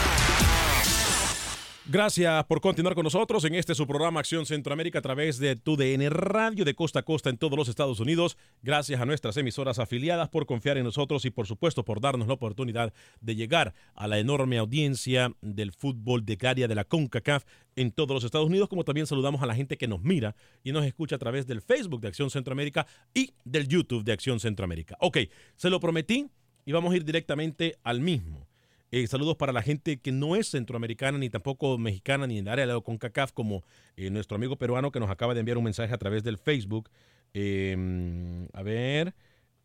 [1.91, 6.09] Gracias por continuar con nosotros en este su programa Acción Centroamérica a través de TUDN
[6.09, 8.37] Radio de costa a costa en todos los Estados Unidos.
[8.63, 12.35] Gracias a nuestras emisoras afiliadas por confiar en nosotros y por supuesto por darnos la
[12.35, 17.43] oportunidad de llegar a la enorme audiencia del fútbol de área de la CONCACAF
[17.75, 20.71] en todos los Estados Unidos, como también saludamos a la gente que nos mira y
[20.71, 24.95] nos escucha a través del Facebook de Acción Centroamérica y del YouTube de Acción Centroamérica.
[25.01, 25.17] Ok,
[25.57, 26.29] se lo prometí
[26.65, 28.47] y vamos a ir directamente al mismo.
[28.93, 32.51] Eh, saludos para la gente que no es centroamericana, ni tampoco mexicana, ni en el
[32.51, 33.63] área de la CONCACAF, como
[33.95, 36.89] eh, nuestro amigo peruano que nos acaba de enviar un mensaje a través del Facebook.
[37.33, 39.15] Eh, a ver,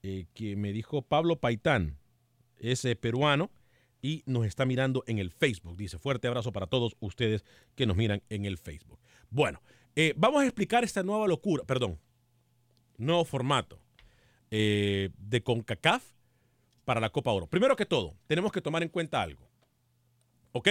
[0.05, 1.99] eh, que me dijo Pablo Paitán,
[2.61, 3.51] es peruano
[4.01, 5.77] y nos está mirando en el Facebook.
[5.77, 9.01] Dice, fuerte abrazo para todos ustedes que nos miran en el Facebook.
[9.29, 9.61] Bueno,
[10.15, 11.99] vamos a explicar esta nueva locura, perdón,
[12.97, 13.81] nuevo formato
[14.51, 16.16] de CONCACAF
[16.87, 17.47] para la Copa Oro.
[17.47, 19.47] Primero que todo, tenemos que tomar en cuenta algo.
[20.53, 20.69] ¿Ok?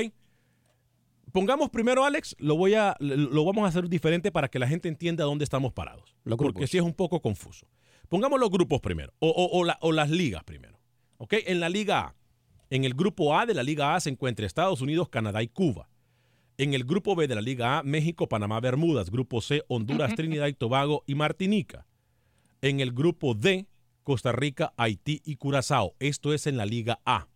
[1.32, 4.88] Pongamos primero, Alex, lo, voy a, lo vamos a hacer diferente para que la gente
[4.88, 6.16] entienda dónde estamos parados.
[6.24, 7.68] Los porque sí es un poco confuso.
[8.08, 10.80] Pongamos los grupos primero, o, o- o la- o las ligas primero.
[11.18, 11.34] ¿Ok?
[11.46, 12.16] En la Liga A.
[12.70, 15.90] En el grupo A de la Liga A se encuentra Estados Unidos, Canadá y Cuba.
[16.58, 19.10] En el grupo B de la Liga A, México, Panamá, Bermudas.
[19.12, 21.86] Grupo C, Honduras, Trinidad y Tobago y Martinica.
[22.62, 23.66] En el grupo D,
[24.06, 25.96] Costa Rica, Haití y Curazao.
[26.00, 27.28] Esto es en la Liga A.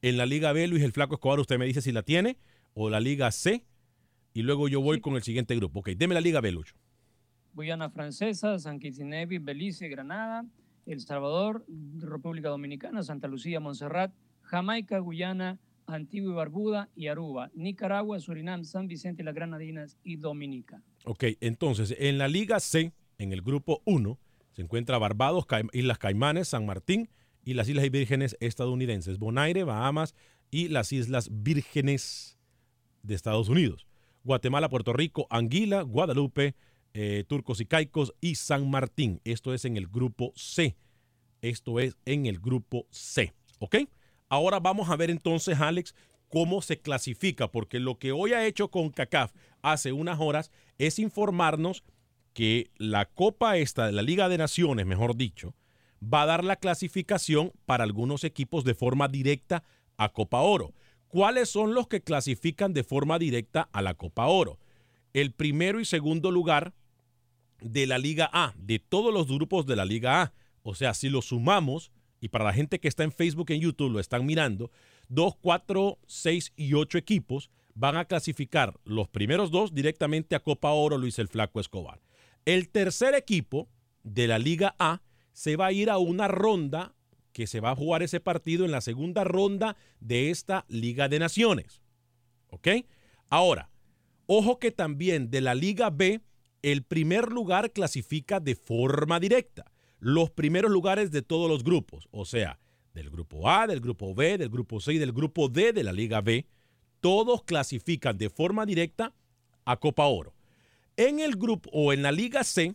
[0.00, 2.38] En la Liga B, Luis el Flaco Escobar, usted me dice si la tiene,
[2.72, 3.62] o la Liga C,
[4.32, 5.80] y luego yo voy con el siguiente grupo.
[5.80, 6.74] Ok, deme la Liga B, Lucho.
[7.52, 10.46] Guyana Francesa, San Kitts y Nevis, Belice, Granada,
[10.86, 11.66] El Salvador,
[11.98, 18.88] República Dominicana, Santa Lucía, Montserrat, Jamaica, Guyana, Antigua y Barbuda y Aruba, Nicaragua, Surinam, San
[18.88, 20.82] Vicente, las Granadinas y Dominica.
[21.04, 24.18] Ok, entonces, en la Liga C, en el grupo 1,
[24.56, 27.10] se encuentra Barbados, Islas Caimanes, San Martín
[27.44, 30.14] y las Islas Vírgenes estadounidenses, Bonaire, Bahamas
[30.50, 32.38] y las Islas Vírgenes
[33.02, 33.86] de Estados Unidos.
[34.24, 36.54] Guatemala, Puerto Rico, Anguila, Guadalupe,
[36.94, 39.20] eh, Turcos y Caicos y San Martín.
[39.24, 40.74] Esto es en el grupo C.
[41.42, 43.34] Esto es en el grupo C.
[43.58, 43.76] ¿Ok?
[44.30, 45.94] Ahora vamos a ver entonces, Alex,
[46.30, 50.98] cómo se clasifica, porque lo que hoy ha hecho con CACAF hace unas horas es
[50.98, 51.84] informarnos
[52.36, 55.54] que la Copa esta, la Liga de Naciones, mejor dicho,
[56.04, 59.64] va a dar la clasificación para algunos equipos de forma directa
[59.96, 60.74] a Copa Oro.
[61.08, 64.58] ¿Cuáles son los que clasifican de forma directa a la Copa Oro?
[65.14, 66.74] El primero y segundo lugar
[67.62, 70.34] de la Liga A, de todos los grupos de la Liga A.
[70.62, 73.62] O sea, si lo sumamos, y para la gente que está en Facebook y en
[73.62, 74.70] YouTube lo están mirando,
[75.08, 80.72] 2, 4, 6 y 8 equipos van a clasificar los primeros dos directamente a Copa
[80.72, 81.98] Oro Luis el Flaco Escobar.
[82.46, 83.68] El tercer equipo
[84.04, 86.94] de la Liga A se va a ir a una ronda
[87.32, 91.18] que se va a jugar ese partido en la segunda ronda de esta Liga de
[91.18, 91.82] Naciones.
[92.48, 92.68] ¿Ok?
[93.28, 93.68] Ahora,
[94.26, 96.20] ojo que también de la Liga B,
[96.62, 99.72] el primer lugar clasifica de forma directa.
[99.98, 102.60] Los primeros lugares de todos los grupos, o sea,
[102.94, 105.92] del grupo A, del grupo B, del grupo C y del grupo D de la
[105.92, 106.46] Liga B,
[107.00, 109.12] todos clasifican de forma directa
[109.64, 110.35] a Copa Oro.
[110.96, 112.74] En el grupo o en la Liga C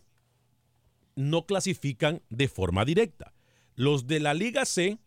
[1.15, 3.33] no clasifican de forma directa.
[3.75, 4.99] Los de la Liga C,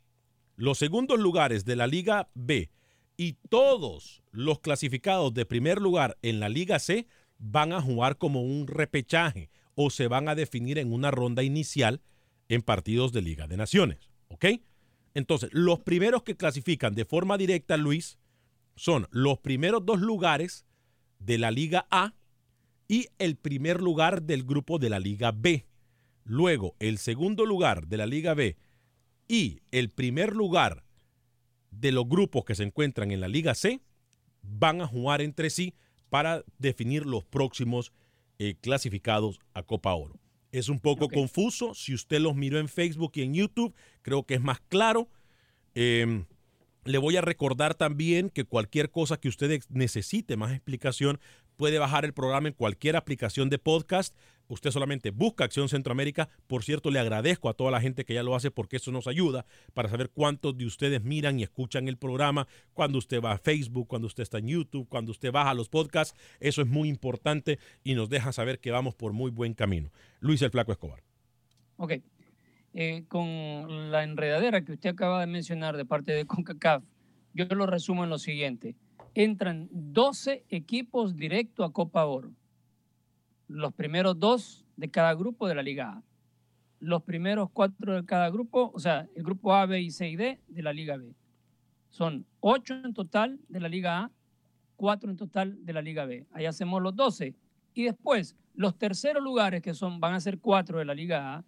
[0.57, 2.71] los segundos lugares de la Liga B
[3.17, 7.07] y todos los clasificados de primer lugar en la Liga C
[7.39, 12.01] van a jugar como un repechaje o se van a definir en una ronda inicial
[12.49, 14.11] en partidos de Liga de Naciones.
[14.29, 14.47] ¿Ok?
[15.15, 18.19] Entonces, los primeros que clasifican de forma directa, Luis,
[18.77, 20.65] son los primeros dos lugares
[21.21, 22.15] de la Liga A
[22.89, 25.67] y el primer lugar del grupo de la Liga B.
[26.25, 28.57] Luego, el segundo lugar de la Liga B
[29.29, 30.85] y el primer lugar
[31.71, 33.81] de los grupos que se encuentran en la Liga C
[34.43, 35.75] van a jugar entre sí
[36.09, 37.93] para definir los próximos
[38.39, 40.19] eh, clasificados a Copa Oro.
[40.53, 41.75] Es un poco confuso.
[41.75, 45.09] Si usted los miró en Facebook y en YouTube, creo que es más claro.
[45.75, 46.27] Em,
[46.85, 51.19] le voy a recordar también que cualquier cosa que usted necesite más explicación,
[51.57, 54.17] puede bajar el programa en cualquier aplicación de podcast.
[54.49, 56.29] Usted solamente busca Acción Centroamérica.
[56.47, 59.07] Por cierto, le agradezco a toda la gente que ya lo hace porque eso nos
[59.07, 63.39] ayuda para saber cuántos de ustedes miran y escuchan el programa cuando usted va a
[63.39, 66.19] Facebook, cuando usted está en YouTube, cuando usted baja los podcasts.
[66.41, 69.91] Eso es muy importante y nos deja saber que vamos por muy buen camino.
[70.21, 71.03] Luis el Flaco Escobar.
[71.77, 71.95] Ok.
[72.75, 76.83] Eh, con la enredadera que usted acaba de mencionar de parte de CONCACAF,
[77.33, 78.77] yo lo resumo en lo siguiente.
[79.15, 82.33] Entran 12 equipos directo a Copa Oro.
[83.47, 86.03] Los primeros dos de cada grupo de la Liga A.
[86.81, 90.17] Los primeros cuatro de cada grupo, o sea, el grupo A, B y C y
[90.17, 91.15] D de la Liga B.
[91.91, 94.11] Son ocho en total de la Liga A,
[94.77, 96.27] cuatro en total de la Liga B.
[96.33, 97.35] Ahí hacemos los 12.
[97.75, 101.45] Y después, los terceros lugares, que son, van a ser cuatro de la Liga A,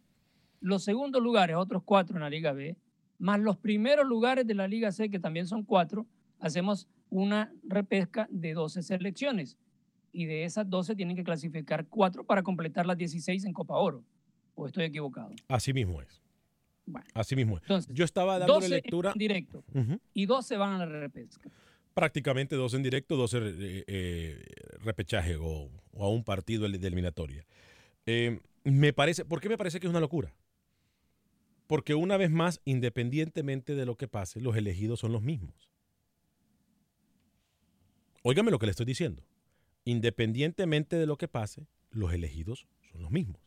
[0.61, 2.77] los segundos lugares, otros cuatro en la Liga B,
[3.19, 6.07] más los primeros lugares de la Liga C, que también son cuatro,
[6.39, 9.57] hacemos una repesca de 12 selecciones.
[10.13, 14.05] Y de esas 12 tienen que clasificar cuatro para completar las 16 en Copa Oro.
[14.55, 15.31] ¿O estoy equivocado?
[15.49, 16.23] Así mismo es.
[17.15, 17.63] Así mismo es.
[17.63, 19.13] Entonces, Yo estaba dando lectura.
[19.13, 19.65] En directo
[20.15, 21.51] y 12 van a la repesca.
[21.95, 24.45] Prácticamente dos en directo, 12 eh, eh,
[24.81, 27.47] repechaje o, a un partido de eliminatoria.
[28.05, 30.35] Eh, me parece, ¿Por qué me parece que es una locura?
[31.67, 35.66] Porque una vez más, independientemente de lo que pase, los elegidos son los mismos.
[38.29, 39.23] Óigame lo que le estoy diciendo.
[39.85, 43.41] Independientemente de lo que pase, los elegidos son los mismos.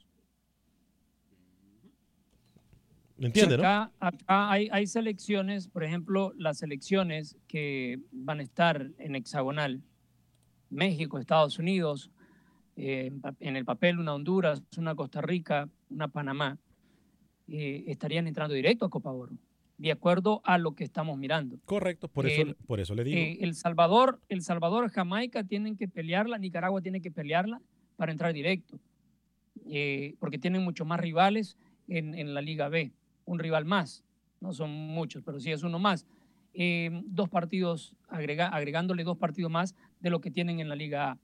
[3.17, 8.89] ¿Me entiende, acá, Acá hay, hay, selecciones, por ejemplo, las selecciones que van a estar
[8.99, 9.81] en hexagonal,
[10.69, 12.09] México, Estados Unidos,
[12.77, 13.11] eh,
[13.41, 16.57] en el papel una Honduras, una Costa Rica, una Panamá,
[17.49, 19.33] eh, estarían entrando directo a Copa Oro,
[19.79, 21.57] de acuerdo a lo que estamos mirando.
[21.65, 23.17] Correcto, por eso, por eso le digo.
[23.17, 27.61] Eh, el Salvador, el Salvador, Jamaica tienen que pelearla, Nicaragua tiene que pelearla
[27.95, 28.79] para entrar directo,
[30.19, 32.91] porque tienen muchos más rivales en, la Liga B,
[33.25, 34.03] un rival más,
[34.39, 36.05] no son muchos, pero sí es uno más.
[37.05, 41.17] dos partidos, agregándole dos partidos más de lo que tienen en la Liga A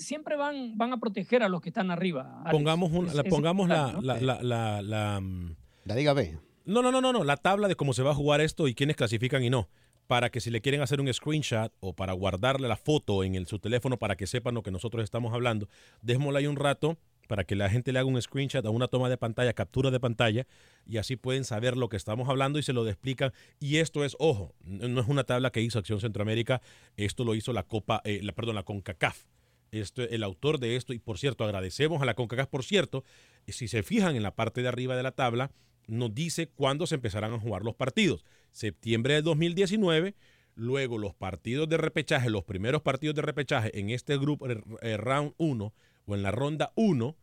[0.00, 2.44] siempre van, van a proteger a los que están arriba.
[2.50, 4.42] Pongamos, la, pongamos la, la,
[4.82, 6.38] la, mm, la, Liga B.
[6.64, 8.74] No, no, no, no, no, la tabla de cómo se va a jugar esto y
[8.74, 9.68] quiénes clasifican y no.
[10.06, 13.58] Para que si le quieren hacer un screenshot o para guardarle la foto en su
[13.58, 15.68] teléfono para que sepan lo que nosotros estamos hablando,
[16.02, 19.08] démosla ahí un rato para que la gente le haga un screenshot a una toma
[19.08, 20.48] de pantalla, captura de pantalla,
[20.84, 23.32] y así pueden saber lo que estamos hablando y se lo explican.
[23.60, 26.60] Y esto es, ojo, no es una tabla que hizo Acción Centroamérica,
[26.96, 29.26] esto lo hizo la Copa, eh, la, perdón, la CONCACAF
[29.72, 33.04] el autor de esto, y por cierto, agradecemos a la CONCACAF, por cierto,
[33.46, 35.52] si se fijan en la parte de arriba de la tabla,
[35.90, 38.24] nos dice cuándo se empezarán a jugar los partidos.
[38.52, 40.14] Septiembre de 2019,
[40.54, 45.34] luego los partidos de repechaje, los primeros partidos de repechaje en este grupo, eh, round
[45.36, 45.74] 1
[46.06, 47.16] o en la ronda 1,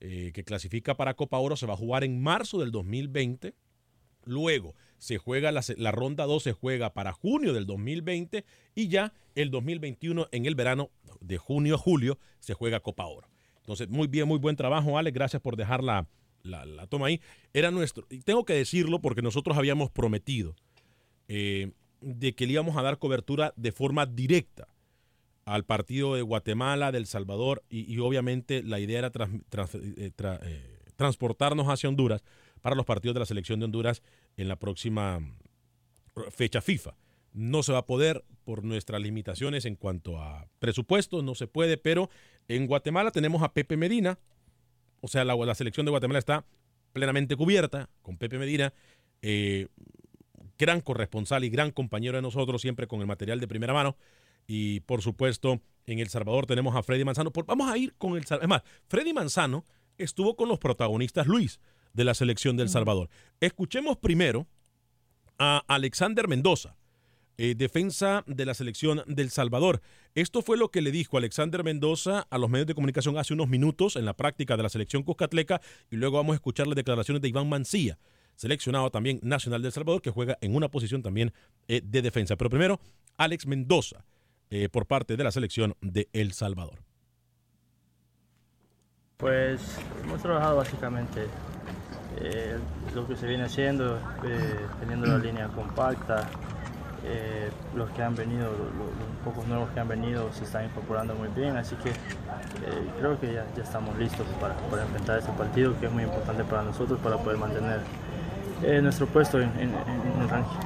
[0.00, 3.54] eh, que clasifica para Copa Oro, se va a jugar en marzo del 2020.
[4.24, 9.14] Luego se juega la, la, ronda 2, se juega para junio del 2020 y ya
[9.34, 10.90] el 2021 en el verano
[11.20, 13.28] de junio a julio se juega Copa Oro.
[13.56, 15.14] Entonces, muy bien, muy buen trabajo, Alex.
[15.14, 16.06] Gracias por dejar la,
[16.88, 17.20] toma ahí.
[17.52, 20.54] Era nuestro, y tengo que decirlo porque nosotros habíamos prometido
[21.28, 24.68] eh, de que le íbamos a dar cobertura de forma directa
[25.44, 29.10] al partido de Guatemala, del Salvador, y, obviamente la idea era
[29.74, 32.22] eh, eh, transportarnos hacia Honduras
[32.60, 34.02] para los partidos de la selección de Honduras
[34.36, 35.20] en la próxima
[36.30, 36.94] fecha FIFA.
[37.32, 41.76] No se va a poder por nuestras limitaciones en cuanto a presupuesto, no se puede,
[41.76, 42.10] pero
[42.48, 44.18] en Guatemala tenemos a Pepe Medina,
[45.00, 46.44] o sea, la, selección de Guatemala está
[46.92, 48.72] plenamente cubierta con Pepe Medina,
[49.22, 49.68] eh,
[50.58, 53.96] gran corresponsal y gran compañero de nosotros, siempre con el material de primera mano.
[54.46, 57.30] Y por supuesto, en El Salvador tenemos a Freddy Manzano.
[57.46, 59.64] vamos a ir con el Es más, Freddy Manzano
[59.96, 61.60] estuvo con los protagonistas Luis
[61.92, 63.08] de la selección del Salvador.
[63.40, 64.46] Escuchemos primero
[65.38, 66.76] a Alexander Mendoza,
[67.42, 69.80] eh, defensa de la selección del Salvador.
[70.14, 73.48] Esto fue lo que le dijo Alexander Mendoza a los medios de comunicación hace unos
[73.48, 77.22] minutos en la práctica de la selección Cuscatleca y luego vamos a escuchar las declaraciones
[77.22, 77.96] de Iván Mancilla,
[78.36, 81.32] seleccionado también nacional del Salvador, que juega en una posición también
[81.66, 82.36] eh, de defensa.
[82.36, 82.78] Pero primero,
[83.16, 84.04] Alex Mendoza,
[84.50, 86.82] eh, por parte de la selección de El Salvador.
[89.16, 89.62] Pues
[90.04, 91.24] hemos trabajado básicamente
[92.94, 93.98] lo que se viene haciendo,
[94.78, 96.28] teniendo la línea compacta.
[97.74, 101.56] Los que han venido, los, pocos nuevos que han venido se están incorporando muy bien,
[101.56, 101.92] así que
[102.98, 106.98] creo que ya, estamos listos para, enfrentar este partido que es muy importante para nosotros
[107.00, 107.80] para poder mantener
[108.82, 109.72] nuestro puesto en, en,
[110.22, 110.58] el ranking.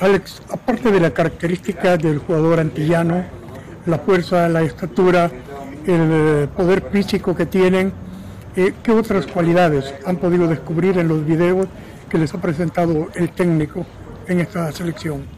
[0.00, 3.24] Alex, aparte de la característica del jugador antillano,
[3.86, 5.30] la fuerza, la estatura,
[5.86, 7.92] el eh, poder físico que tienen,
[8.56, 11.66] eh, ¿qué otras cualidades han podido descubrir en los videos
[12.10, 13.86] que les ha presentado el técnico
[14.26, 15.35] en esta selección?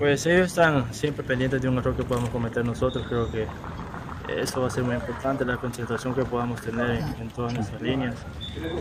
[0.00, 3.06] Pues ellos están siempre pendientes de un error que podemos cometer nosotros.
[3.06, 3.46] Creo que
[4.34, 8.16] eso va a ser muy importante, la concentración que podamos tener en, todas nuestras líneas.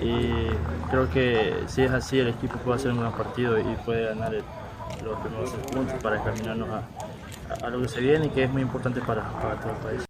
[0.01, 0.47] Y
[0.89, 4.32] creo que si es así, el equipo puede hacer un buen partido y puede ganar
[4.32, 8.61] los primeros puntos para encaminarnos a, a, lo que se viene y que es muy
[8.61, 10.05] importante para, para todo el país.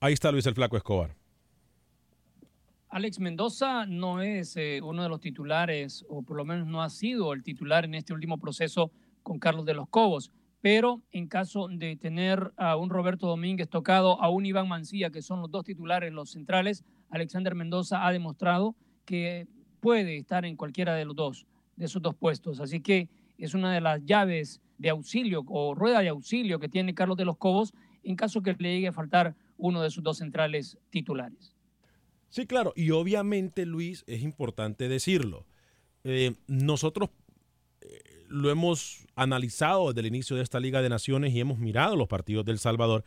[0.00, 1.14] Ahí está Luis el Flaco Escobar.
[2.88, 6.88] Alex Mendoza no es eh, uno de los titulares, o por lo menos no ha
[6.88, 8.90] sido el titular en este último proceso
[9.24, 10.30] con Carlos de los Cobos
[10.64, 15.20] pero en caso de tener a un Roberto Domínguez tocado, a un Iván Mancilla, que
[15.20, 19.46] son los dos titulares, los centrales, Alexander Mendoza ha demostrado que
[19.80, 21.46] puede estar en cualquiera de los dos,
[21.76, 22.60] de esos dos puestos.
[22.60, 26.94] Así que es una de las llaves de auxilio o rueda de auxilio que tiene
[26.94, 30.16] Carlos de los Cobos en caso que le llegue a faltar uno de sus dos
[30.16, 31.54] centrales titulares.
[32.30, 35.44] Sí, claro, y obviamente Luis, es importante decirlo.
[36.04, 37.10] Eh, nosotros
[38.28, 42.08] lo hemos analizado desde el inicio de esta Liga de Naciones y hemos mirado los
[42.08, 43.04] partidos del Salvador.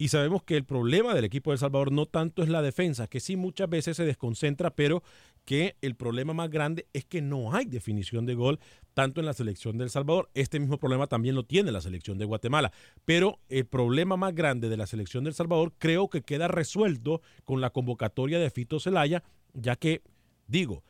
[0.00, 3.18] Y sabemos que el problema del equipo del Salvador no tanto es la defensa, que
[3.18, 5.02] sí muchas veces se desconcentra, pero
[5.44, 8.60] que el problema más grande es que no hay definición de gol
[8.94, 10.30] tanto en la selección del Salvador.
[10.34, 12.70] Este mismo problema también lo tiene la selección de Guatemala.
[13.04, 17.60] Pero el problema más grande de la selección del Salvador creo que queda resuelto con
[17.60, 20.02] la convocatoria de Fito Zelaya, ya que,
[20.46, 20.84] digo,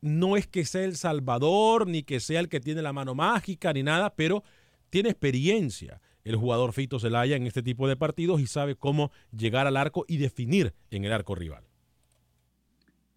[0.00, 3.72] no es que sea el Salvador, ni que sea el que tiene la mano mágica,
[3.72, 4.44] ni nada, pero
[4.90, 9.66] tiene experiencia el jugador Fito Zelaya en este tipo de partidos y sabe cómo llegar
[9.66, 11.64] al arco y definir en el arco rival.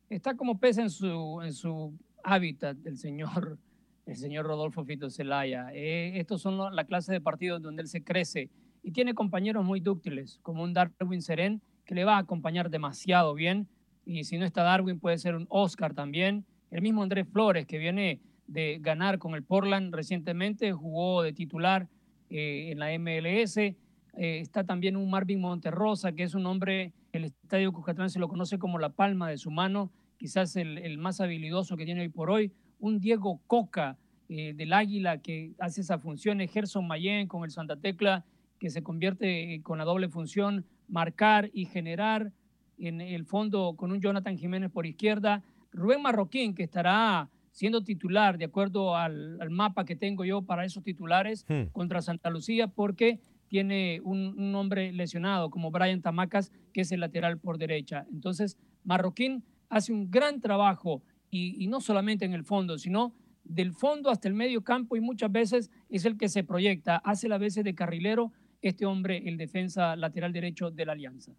[0.09, 3.57] Está como pesa en su, en su hábitat el señor,
[4.05, 5.71] el señor Rodolfo Fito Zelaya.
[5.73, 8.49] Eh, estos son la clase de partidos donde él se crece
[8.81, 13.33] y tiene compañeros muy dúctiles, como un Darwin Seren, que le va a acompañar demasiado
[13.33, 13.67] bien.
[14.05, 17.77] Y si no está Darwin, puede ser un Oscar también el mismo Andrés Flores, que
[17.77, 21.87] viene de ganar con el Portland recientemente, jugó de titular
[22.29, 23.57] eh, en la MLS.
[23.57, 23.75] Eh,
[24.13, 28.57] está también un Marvin Monterrosa, que es un hombre, el Estadio Cuscatlán se lo conoce
[28.57, 32.51] como la palma de su mano, quizás el, más habilidoso que tiene hoy por hoy.
[32.79, 33.97] Un Diego Coca
[34.29, 38.25] eh, del Águila que hace esa función, Gerson Mayen con el Santa Tecla,
[38.59, 42.31] que se convierte con la doble función, marcar y generar
[42.77, 45.43] en el fondo con un Jonathan Jiménez por izquierda.
[45.71, 50.83] Rubén Marroquín, que estará siendo titular, de acuerdo al, mapa que tengo yo para esos
[50.83, 51.71] titulares hmm.
[51.71, 57.37] contra Santa Lucía, porque tiene un, hombre lesionado como Brian Tamacas, que es el lateral
[57.37, 58.05] por derecha.
[58.11, 63.13] Entonces, Marroquín hace un gran trabajo y, y, no solamente en el fondo, sino
[63.43, 67.27] del fondo hasta el medio campo y muchas veces es el que se proyecta, hace
[67.27, 71.33] la veces de carrilero este hombre, el defensa lateral derecho de la Alianza.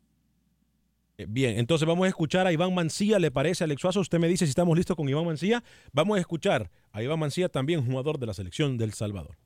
[1.22, 4.00] Eh, bien, entonces vamos a escuchar a Iván Mancía, ¿le parece, Alex Suazo?
[4.00, 5.62] Usted me dice si estamos listos con Iván Mancía.
[5.92, 9.36] Vamos a escuchar a Iván Mancía, también jugador de la selección del Salvador.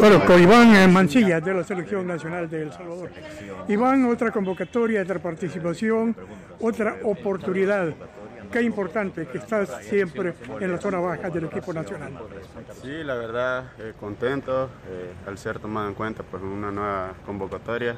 [0.00, 3.10] Bueno, con Iván Mancilla de la Selección Nacional de El Salvador.
[3.68, 6.16] Iván, otra convocatoria, otra participación,
[6.60, 7.94] otra oportunidad
[8.54, 12.12] qué importante que estás siempre en la zona baja del equipo nacional.
[12.80, 17.96] Sí, la verdad, eh, contento eh, al ser tomado en cuenta por una nueva convocatoria.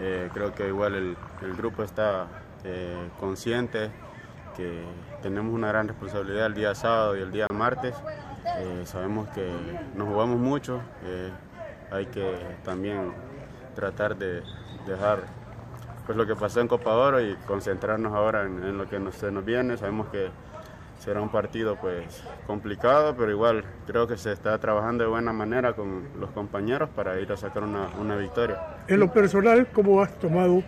[0.00, 1.16] Eh, creo que igual el,
[1.56, 2.26] grupo está
[3.18, 3.90] consciente
[4.56, 4.84] que
[5.20, 7.94] tenemos una gran responsabilidad el día sábado y el día martes.
[8.84, 9.50] sabemos que
[9.96, 10.80] nos jugamos mucho,
[11.90, 13.12] hay que también
[13.74, 14.42] tratar de
[14.86, 15.20] dejar
[16.06, 19.44] pues lo que pasó en Copa Oro y concentrarnos ahora en, lo que se nos
[19.44, 19.76] viene.
[19.76, 20.30] Sabemos que
[21.02, 25.72] será un partido pues complicado, pero igual creo que se está trabajando de buena manera
[25.72, 28.76] con los compañeros para ir a sacar una, una victoria.
[28.86, 30.62] En lo personal, ¿cómo has tomado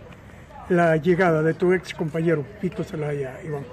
[0.67, 3.65] la llegada de tu ex compañero Pito Zelaya, Iván?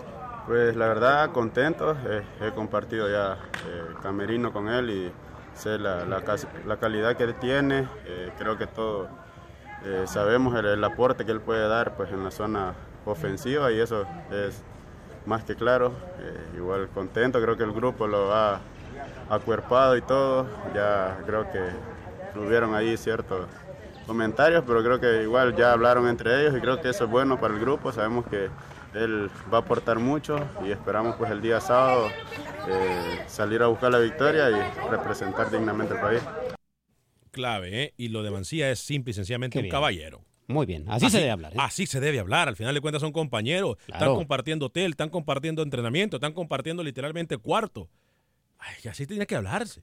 [0.46, 1.96] Pues la verdad, contento.
[2.40, 5.12] he compartido ya eh, camerino con él y
[5.54, 6.22] sé la, la,
[6.66, 7.88] la calidad que él tiene.
[8.06, 9.08] Eh, creo que todo
[9.84, 14.04] eh, sabemos el, aporte que él puede dar pues, en la zona ofensiva y eso
[14.30, 14.62] es
[15.26, 15.92] más que claro.
[16.18, 18.60] Eh, igual contento, creo que el grupo lo ha
[19.28, 20.46] acuerpado y todo.
[20.74, 21.60] Ya creo que
[22.34, 23.46] tuvieron ahí ciertos
[24.06, 27.40] comentarios, pero creo que igual ya hablaron entre ellos y creo que eso es bueno
[27.40, 27.92] para el grupo.
[27.92, 28.48] Sabemos que
[28.94, 32.08] él va a aportar mucho y esperamos pues el día sábado
[32.68, 36.22] eh, salir a buscar la victoria y representar dignamente al país
[37.32, 37.94] clave, ¿eh?
[37.96, 40.24] Y lo de Mancía es simple y sencillamente un caballero.
[40.52, 41.52] Muy bien, así, se debe hablar.
[41.52, 41.56] ¿eh?
[41.58, 42.48] Así se debe hablar.
[42.48, 43.76] Al final de cuentas son compañeros.
[43.86, 47.88] Están compartiendo hotel, están compartiendo entrenamiento, están compartiendo literalmente cuarto.
[48.58, 49.82] Ay, así tiene que hablarse.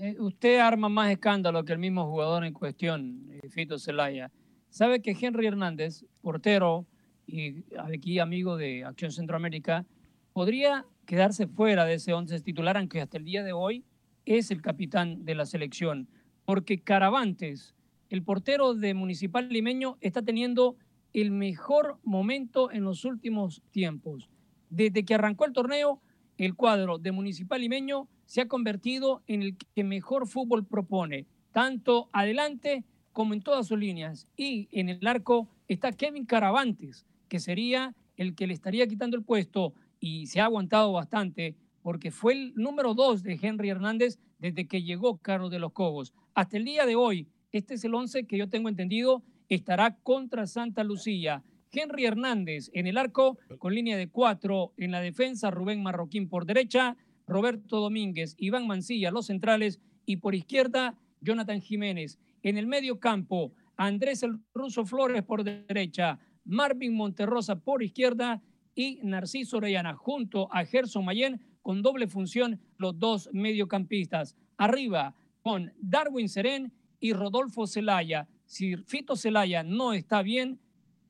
[0.00, 4.30] Eh, usted arma más escándalo que el mismo jugador en cuestión, eh, Fito Zelaya.
[4.68, 6.86] Sabe que Henry Hernández, portero
[7.26, 9.86] y aquí amigo de Acción Centroamérica,
[10.32, 13.84] podría quedarse fuera de ese once titular, aunque hasta el día de hoy
[14.26, 16.08] es el capitán de la selección
[16.46, 17.74] porque Caravantes,
[18.10, 20.76] el portero de Municipal Limeño, está teniendo
[21.12, 24.28] el mejor momento en los últimos tiempos.
[24.70, 26.00] Desde que arrancó el torneo,
[26.38, 32.08] el cuadro de Municipal Limeño se ha convertido en el que mejor fútbol propone, tanto
[32.12, 34.28] adelante como en todas sus líneas.
[34.36, 39.24] Y en el arco está Kevin Caravantes, que sería el que le estaría quitando el
[39.24, 44.66] puesto y se ha aguantado bastante porque fue el número dos de Henry Hernández desde
[44.66, 46.12] que llegó Carlos de los Cobos.
[46.34, 50.46] Hasta el día de hoy, este es el 11 que yo tengo entendido, estará contra
[50.46, 51.42] Santa Lucía.
[51.72, 56.46] Henry Hernández en el arco, con línea de cuatro en la defensa, Rubén Marroquín por
[56.46, 56.96] derecha,
[57.26, 62.18] Roberto Domínguez, Iván Mancilla, los centrales, y por izquierda, Jonathan Jiménez.
[62.42, 68.40] En el medio campo, Andrés el Ruso Flores por derecha, Marvin Monterrosa por izquierda
[68.74, 74.36] y Narciso Orellana junto a Gerson Mayen con doble función los dos mediocampistas.
[74.56, 78.28] Arriba, con Darwin Serén y Rodolfo Zelaya.
[78.46, 80.60] Si Fito Zelaya no está bien,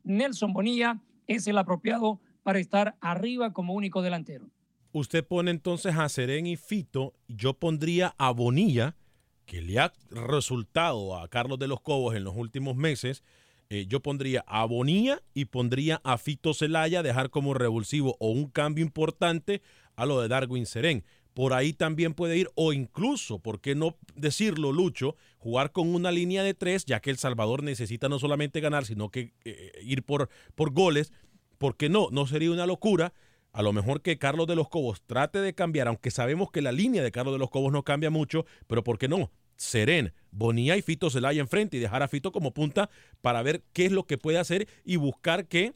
[0.05, 4.49] Nelson Bonilla es el apropiado para estar arriba como único delantero.
[4.93, 8.97] Usted pone entonces a Serén y Fito, yo pondría a Bonilla,
[9.45, 13.23] que le ha resultado a Carlos de los Cobos en los últimos meses,
[13.69, 18.49] eh, yo pondría a Bonilla y pondría a Fito Zelaya, dejar como revulsivo o un
[18.49, 19.61] cambio importante
[19.97, 21.05] a lo de Darwin Serén
[21.37, 25.17] por ahí también puede ir, o incluso, ¿por qué no decirlo, Lucho?
[25.37, 29.11] Jugar con una línea de tres, ya que El Salvador necesita no solamente ganar, sino
[29.11, 31.13] que eh, ir por, por goles.
[31.59, 32.09] ¿Por qué no?
[32.11, 33.13] No sería una locura.
[33.53, 36.73] A lo mejor que Carlos de los Cobos trate de cambiar, aunque sabemos que la
[36.73, 39.31] línea de Carlos de los Cobos no cambia mucho, pero ¿por qué no?
[39.57, 42.89] Serén, Bonilla y Fito se la hay enfrente y dejar a Fito como punta
[43.21, 45.75] para ver qué es lo que puede hacer y buscar que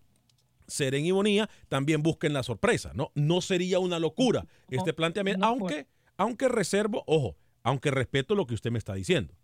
[0.71, 3.11] Seren y Bonilla también busquen la sorpresa, ¿no?
[3.14, 8.71] No sería una locura este planteamiento, aunque, aunque reservo, ojo, aunque respeto lo que usted
[8.71, 9.35] me está diciendo.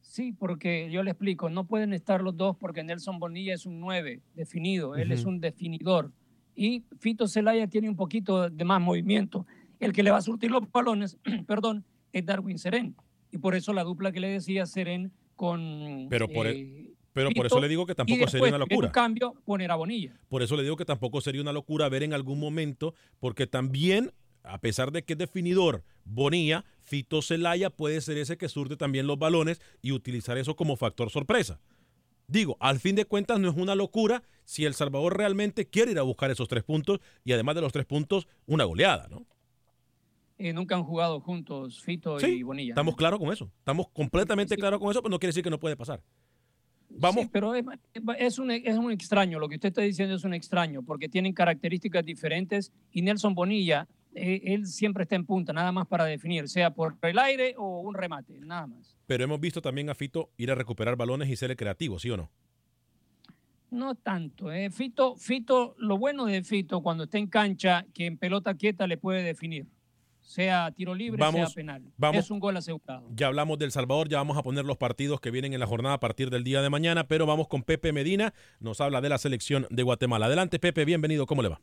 [0.00, 3.80] Sí, porque yo le explico, no pueden estar los dos porque Nelson Bonilla es un
[3.80, 6.12] 9 definido, él es un definidor.
[6.54, 9.44] Y Fito Zelaya tiene un poquito de más movimiento.
[9.80, 11.18] El que le va a surtir los balones,
[11.48, 12.94] perdón, es Darwin Seren.
[13.32, 16.06] Y por eso la dupla que le decía Seren con...
[16.08, 16.83] Pero por, eh,
[17.14, 18.88] pero por eso le digo que tampoco sería una locura.
[18.88, 20.18] En cambio, poner a Bonilla.
[20.28, 24.12] Por eso le digo que tampoco sería una locura ver en algún momento, porque también,
[24.42, 29.06] a pesar de que es definidor Bonilla, Fito Celaya puede ser ese que surte también
[29.06, 31.60] los balones y utilizar eso como factor sorpresa.
[32.26, 35.98] Digo, al fin de cuentas no es una locura si El Salvador realmente quiere ir
[36.00, 39.24] a buscar esos tres puntos y además de los tres puntos, una goleada, ¿no?
[40.36, 42.72] Eh, nunca han jugado juntos Fito y Bonilla.
[42.72, 43.52] Estamos claros con eso.
[43.58, 46.02] Estamos completamente claros con eso, pero no quiere decir que no puede pasar.
[46.96, 47.26] Vamos.
[47.32, 51.08] pero es, un, es un extraño, lo que usted está diciendo es un extraño, porque
[51.08, 56.04] tienen características diferentes y Nelson Bonilla, eh, él siempre está en punta, nada más para
[56.04, 58.96] definir, sea por el aire o un remate, nada más.
[59.06, 62.16] Pero hemos visto también a Fito ir a recuperar balones y ser creativo, ¿sí o
[62.16, 62.30] no?
[63.70, 64.52] No tanto.
[64.52, 64.70] ¿eh?
[64.70, 68.98] Fito, Fito, lo bueno de Fito cuando está en cancha, que en pelota quieta le
[68.98, 69.66] puede definir.
[70.24, 71.84] Sea tiro libre, sea penal.
[72.14, 73.06] es un gol asegurado.
[73.14, 75.96] Ya hablamos del Salvador, ya vamos a poner los partidos que vienen en la jornada
[75.96, 79.18] a partir del día de mañana, pero vamos con Pepe Medina, nos habla de la
[79.18, 80.26] selección de Guatemala.
[80.26, 81.60] Adelante, Pepe, bienvenido, ¿cómo le va?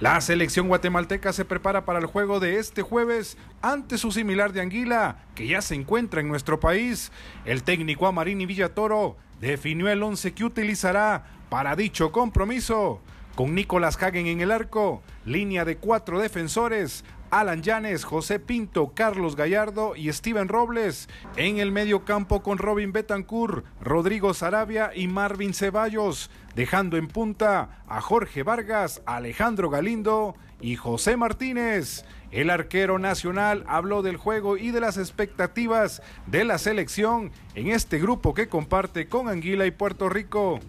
[0.00, 4.60] La selección guatemalteca se prepara para el juego de este jueves ante su similar de
[4.60, 7.12] Anguila, que ya se encuentra en nuestro país.
[7.44, 13.00] El técnico Amarini Villatoro definió el once que utilizará para dicho compromiso.
[13.36, 19.36] Con Nicolás Hagen en el arco, línea de cuatro defensores, Alan Llanes, José Pinto, Carlos
[19.36, 21.08] Gallardo y Steven Robles.
[21.36, 27.82] En el medio campo con Robin Betancourt, Rodrigo Sarabia y Marvin Ceballos, dejando en punta
[27.88, 32.04] a Jorge Vargas, Alejandro Galindo y José Martínez.
[32.32, 37.98] El arquero nacional habló del juego y de las expectativas de la selección en este
[37.98, 40.60] grupo que comparte con Anguila y Puerto Rico.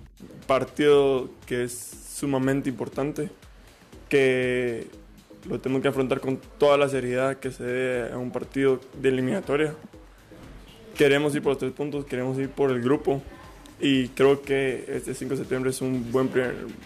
[0.48, 3.30] Partido que es sumamente importante,
[4.08, 5.03] que
[5.48, 9.10] lo tenemos que afrontar con toda la seriedad que se dé a un partido de
[9.10, 9.76] eliminatoria.
[10.98, 13.22] Queremos ir por los tres puntos, queremos ir por el grupo
[13.80, 16.30] y creo que este 5 de septiembre es un buen,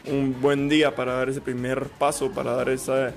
[0.05, 3.13] un buen día para dar ese primer paso, para dar esa,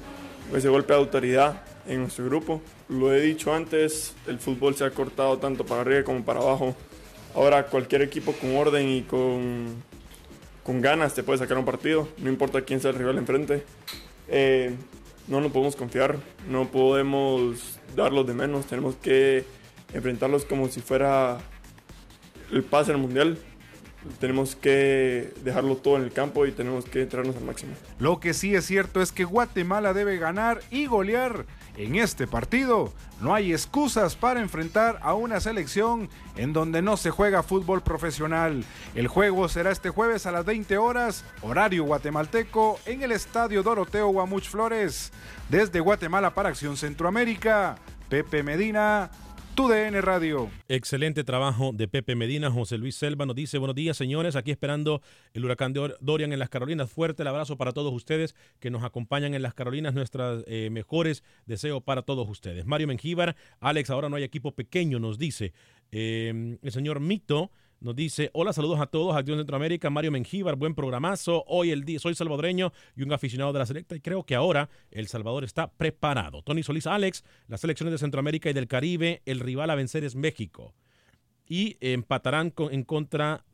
[0.54, 2.60] ese golpe de autoridad en nuestro grupo.
[2.88, 6.74] Lo he dicho antes, el fútbol se ha cortado tanto para arriba como para abajo.
[7.34, 9.68] Ahora cualquier equipo con orden y con,
[10.64, 13.62] con ganas te puede sacar un partido, no importa quién sea el rival enfrente.
[14.28, 14.74] Eh,
[15.30, 16.18] no nos podemos confiar,
[16.48, 19.44] no podemos darlos de menos, tenemos que
[19.94, 21.38] enfrentarlos como si fuera
[22.52, 23.38] el pase al mundial.
[24.18, 27.72] Tenemos que dejarlo todo en el campo y tenemos que entrarnos al máximo.
[27.98, 31.44] Lo que sí es cierto es que Guatemala debe ganar y golear
[31.76, 32.92] en este partido.
[33.20, 38.64] No hay excusas para enfrentar a una selección en donde no se juega fútbol profesional.
[38.94, 44.08] El juego será este jueves a las 20 horas, horario guatemalteco, en el Estadio Doroteo
[44.08, 45.12] Guamuch Flores.
[45.50, 47.76] Desde Guatemala para Acción Centroamérica,
[48.08, 49.10] Pepe Medina,
[49.56, 50.50] DN Radio.
[50.68, 52.50] Excelente trabajo de Pepe Medina.
[52.50, 55.02] José Luis Selva nos dice, buenos días señores, aquí esperando
[55.34, 56.90] el huracán de Dorian en las Carolinas.
[56.90, 59.94] Fuerte el abrazo para todos ustedes que nos acompañan en las Carolinas.
[59.94, 62.66] Nuestros eh, mejores deseos para todos ustedes.
[62.66, 65.52] Mario Mengíbar, Alex, ahora no hay equipo pequeño, nos dice.
[65.92, 70.74] Eh, el señor Mito nos dice, hola, saludos a todos, Acción Centroamérica, Mario Mengíbar, buen
[70.74, 71.44] programazo.
[71.46, 74.68] Hoy el día, soy salvadoreño y un aficionado de la selecta y creo que ahora
[74.90, 76.42] El Salvador está preparado.
[76.42, 80.14] Tony Solís, Alex, las selecciones de Centroamérica y del Caribe, el rival a vencer es
[80.14, 80.74] México.
[81.46, 83.44] Y empatarán en contra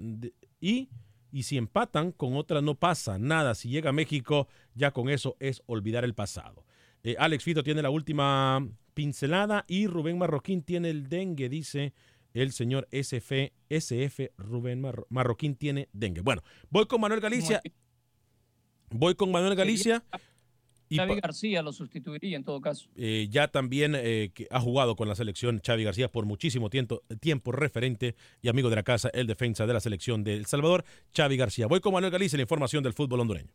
[0.60, 0.88] y
[1.30, 3.54] y si empatan con otra no pasa nada.
[3.54, 6.64] Si llega a México, ya con eso es olvidar el pasado.
[7.02, 11.92] Eh, Alex Fito tiene la última pincelada y Rubén Marroquín tiene el dengue, dice
[12.43, 16.20] el señor SF, SF Rubén Marroquín tiene dengue.
[16.20, 17.62] Bueno, voy con Manuel Galicia.
[18.91, 20.05] Voy con Manuel Galicia.
[20.89, 22.89] Y Xavi García lo sustituiría en todo caso.
[22.95, 27.51] Eh, ya también eh, ha jugado con la selección Xavi García por muchísimo tiempo, tiempo,
[27.51, 30.84] referente y amigo de la casa, el defensa de la selección de El Salvador,
[31.16, 31.66] Xavi García.
[31.66, 33.51] Voy con Manuel Galicia, la información del fútbol hondureño.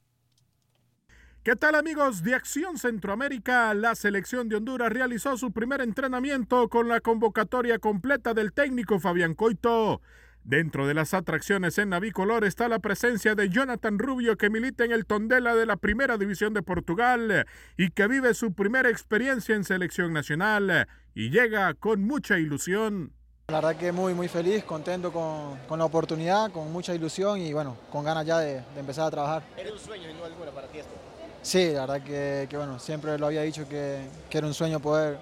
[1.44, 3.74] ¿Qué tal amigos de Acción Centroamérica?
[3.74, 9.34] La selección de Honduras realizó su primer entrenamiento con la convocatoria completa del técnico Fabián
[9.34, 10.02] Coito.
[10.44, 14.92] Dentro de las atracciones en Navicolor está la presencia de Jonathan Rubio que milita en
[14.92, 19.64] el Tondela de la Primera División de Portugal y que vive su primera experiencia en
[19.64, 23.14] selección nacional y llega con mucha ilusión.
[23.48, 27.78] La verdad que muy muy feliz, contento con, la oportunidad, con mucha ilusión y bueno,
[27.92, 29.44] con ganas ya de, empezar a trabajar.
[29.58, 31.11] ¿Era un sueño sin duda para ti esto?
[31.42, 32.04] Sí, la verdad
[32.48, 35.18] que, bueno, siempre lo había dicho que, era un sueño poder,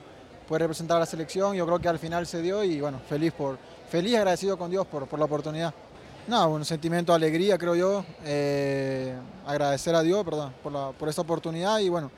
[0.47, 1.55] poder representar a la selección.
[1.55, 3.57] Yo creo que al final se dio y bueno, feliz por
[3.89, 5.74] feliz y agradecido con Dios por, la oportunidad.
[6.28, 8.05] No, un sentimiento de alegría, creo yo.
[8.24, 9.15] Eh,
[9.47, 12.11] agradecer a Dios perdón, por, la, por esta oportunidad y bueno,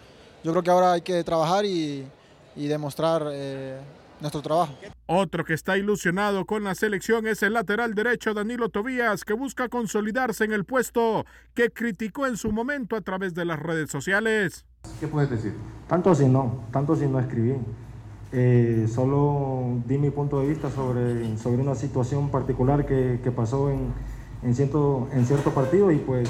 [0.43, 2.07] yo creo que ahora hay que trabajar y,
[2.55, 3.79] demostrar eh,
[4.21, 4.73] nuestro trabajo.
[5.07, 9.67] Otro que está ilusionado con la selección es el lateral derecho Danilo Tobías, que busca
[9.67, 14.65] consolidarse en el puesto que criticó en su momento a través de las redes sociales.
[14.99, 15.53] ¿Qué puedes decir?
[15.87, 17.55] Tanto si no, tanto si no escribí.
[18.33, 23.69] Eh, solo di mi punto de vista sobre, sobre una situación particular que, que pasó
[23.69, 23.93] en,
[24.41, 26.29] en, cierto, en cierto partido y pues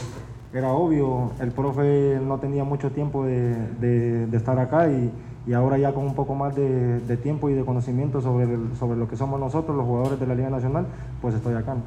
[0.51, 5.11] era obvio, el profe no tenía mucho tiempo de, de, de estar acá y
[5.47, 9.07] y ahora ya con un poco más de, tiempo y de conocimiento sobre, sobre lo
[9.07, 10.87] que somos nosotros, los jugadores de la Liga Nacional,
[11.21, 11.77] pues estoy acá.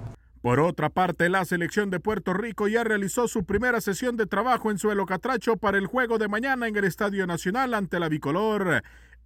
[0.44, 4.70] Por otra parte, la selección de Puerto Rico ya realizó su primera sesión de trabajo
[4.70, 8.82] en suelo catracho para el juego de mañana en el Estadio Nacional ante la Bicolor.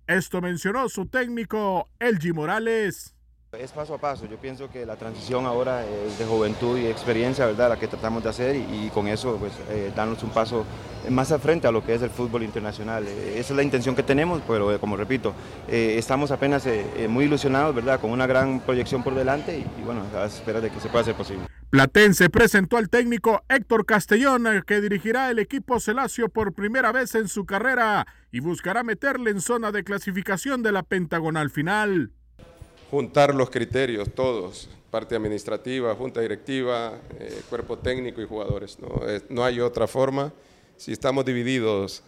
[0.06, 3.17] Esto mencionó su técnico, Elgi Morales.
[3.52, 7.46] Es paso a paso, yo pienso que la transición ahora es de juventud y experiencia,
[7.46, 7.70] ¿verdad?
[7.70, 10.66] La que tratamos de hacer y, con eso pues eh, darnos un paso
[11.08, 13.06] más al frente a lo que es el fútbol internacional.
[13.08, 15.32] Eh, esa es la intención que tenemos, pero eh, como repito,
[15.66, 16.68] estamos apenas
[17.08, 17.98] muy ilusionados, ¿verdad?
[17.98, 21.00] Con una gran proyección por delante y, bueno, a la espera de que se pueda
[21.00, 21.46] hacer posible.
[21.70, 27.28] Platense presentó al técnico Héctor Castellón, que dirigirá el equipo Celacio por primera vez en
[27.28, 32.12] su carrera y buscará meterle en zona de clasificación de la pentagonal final.
[32.90, 38.78] Juntar los criterios todos, parte administrativa, junta directiva, eh, cuerpo técnico y jugadores.
[38.78, 39.06] ¿no?
[39.06, 40.32] Eh, no hay otra forma.
[40.76, 42.02] Si estamos divididos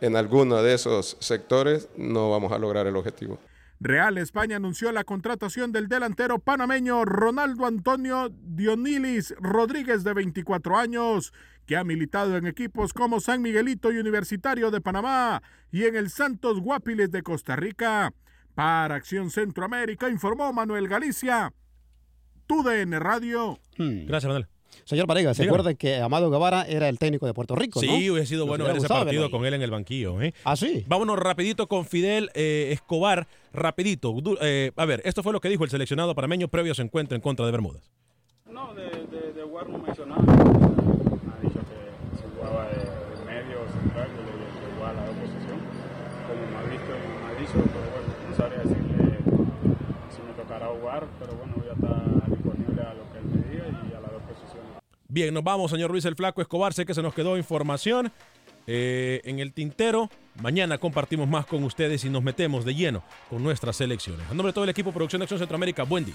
[0.00, 3.38] en alguno de esos sectores, no vamos a lograr el objetivo.
[3.80, 11.32] Real España anunció la contratación del delantero panameño Ronaldo Antonio Dionilis Rodríguez de 24 años,
[11.64, 16.10] que ha militado en equipos como San Miguelito y Universitario de Panamá y en el
[16.10, 18.12] Santos Guapiles de Costa Rica.
[18.58, 21.52] Para Acción Centroamérica informó Manuel Galicia,
[22.48, 23.56] TUDN Radio.
[23.76, 24.48] Gracias, Manuel.
[24.84, 25.58] Señor Varegas, ¿se Dígame.
[25.60, 27.88] acuerda que Amado Guevara era el técnico de Puerto Rico, ¿no?
[27.88, 30.20] Sí, hubiera sido Nos bueno ver ese gustado partido con él en el banquillo.
[30.20, 30.34] ¿eh?
[30.42, 30.84] ¿Ah, sí?
[30.88, 33.28] Vámonos rapidito con Fidel eh, Escobar.
[33.52, 34.10] Rapidito.
[34.20, 36.82] Du- eh, a ver, esto fue lo que dijo el seleccionado panameño previo a su
[36.82, 37.92] encuentro en contra de Bermudas.
[38.50, 40.20] No, de, de, de no mencionaba.
[40.20, 45.10] Me ha dicho que se jugaba de, de medio o central, que jugaba a la
[45.12, 45.58] oposición.
[46.26, 46.92] Como me ha visto
[47.22, 49.18] me ha dicho, pero bueno, no sabría decirle
[50.14, 51.54] si me tocará jugar, pero bueno,
[52.28, 53.98] disponible a lo que él me y a.
[55.08, 56.74] Bien, nos vamos, señor Luis el Flaco Escobar.
[56.74, 58.12] Sé que se nos quedó información
[58.66, 60.10] eh, en el tintero.
[60.42, 64.26] Mañana compartimos más con ustedes y nos metemos de lleno con nuestras selecciones.
[64.26, 66.14] A nombre de todo el equipo Producción de Acción Centroamérica, buen día.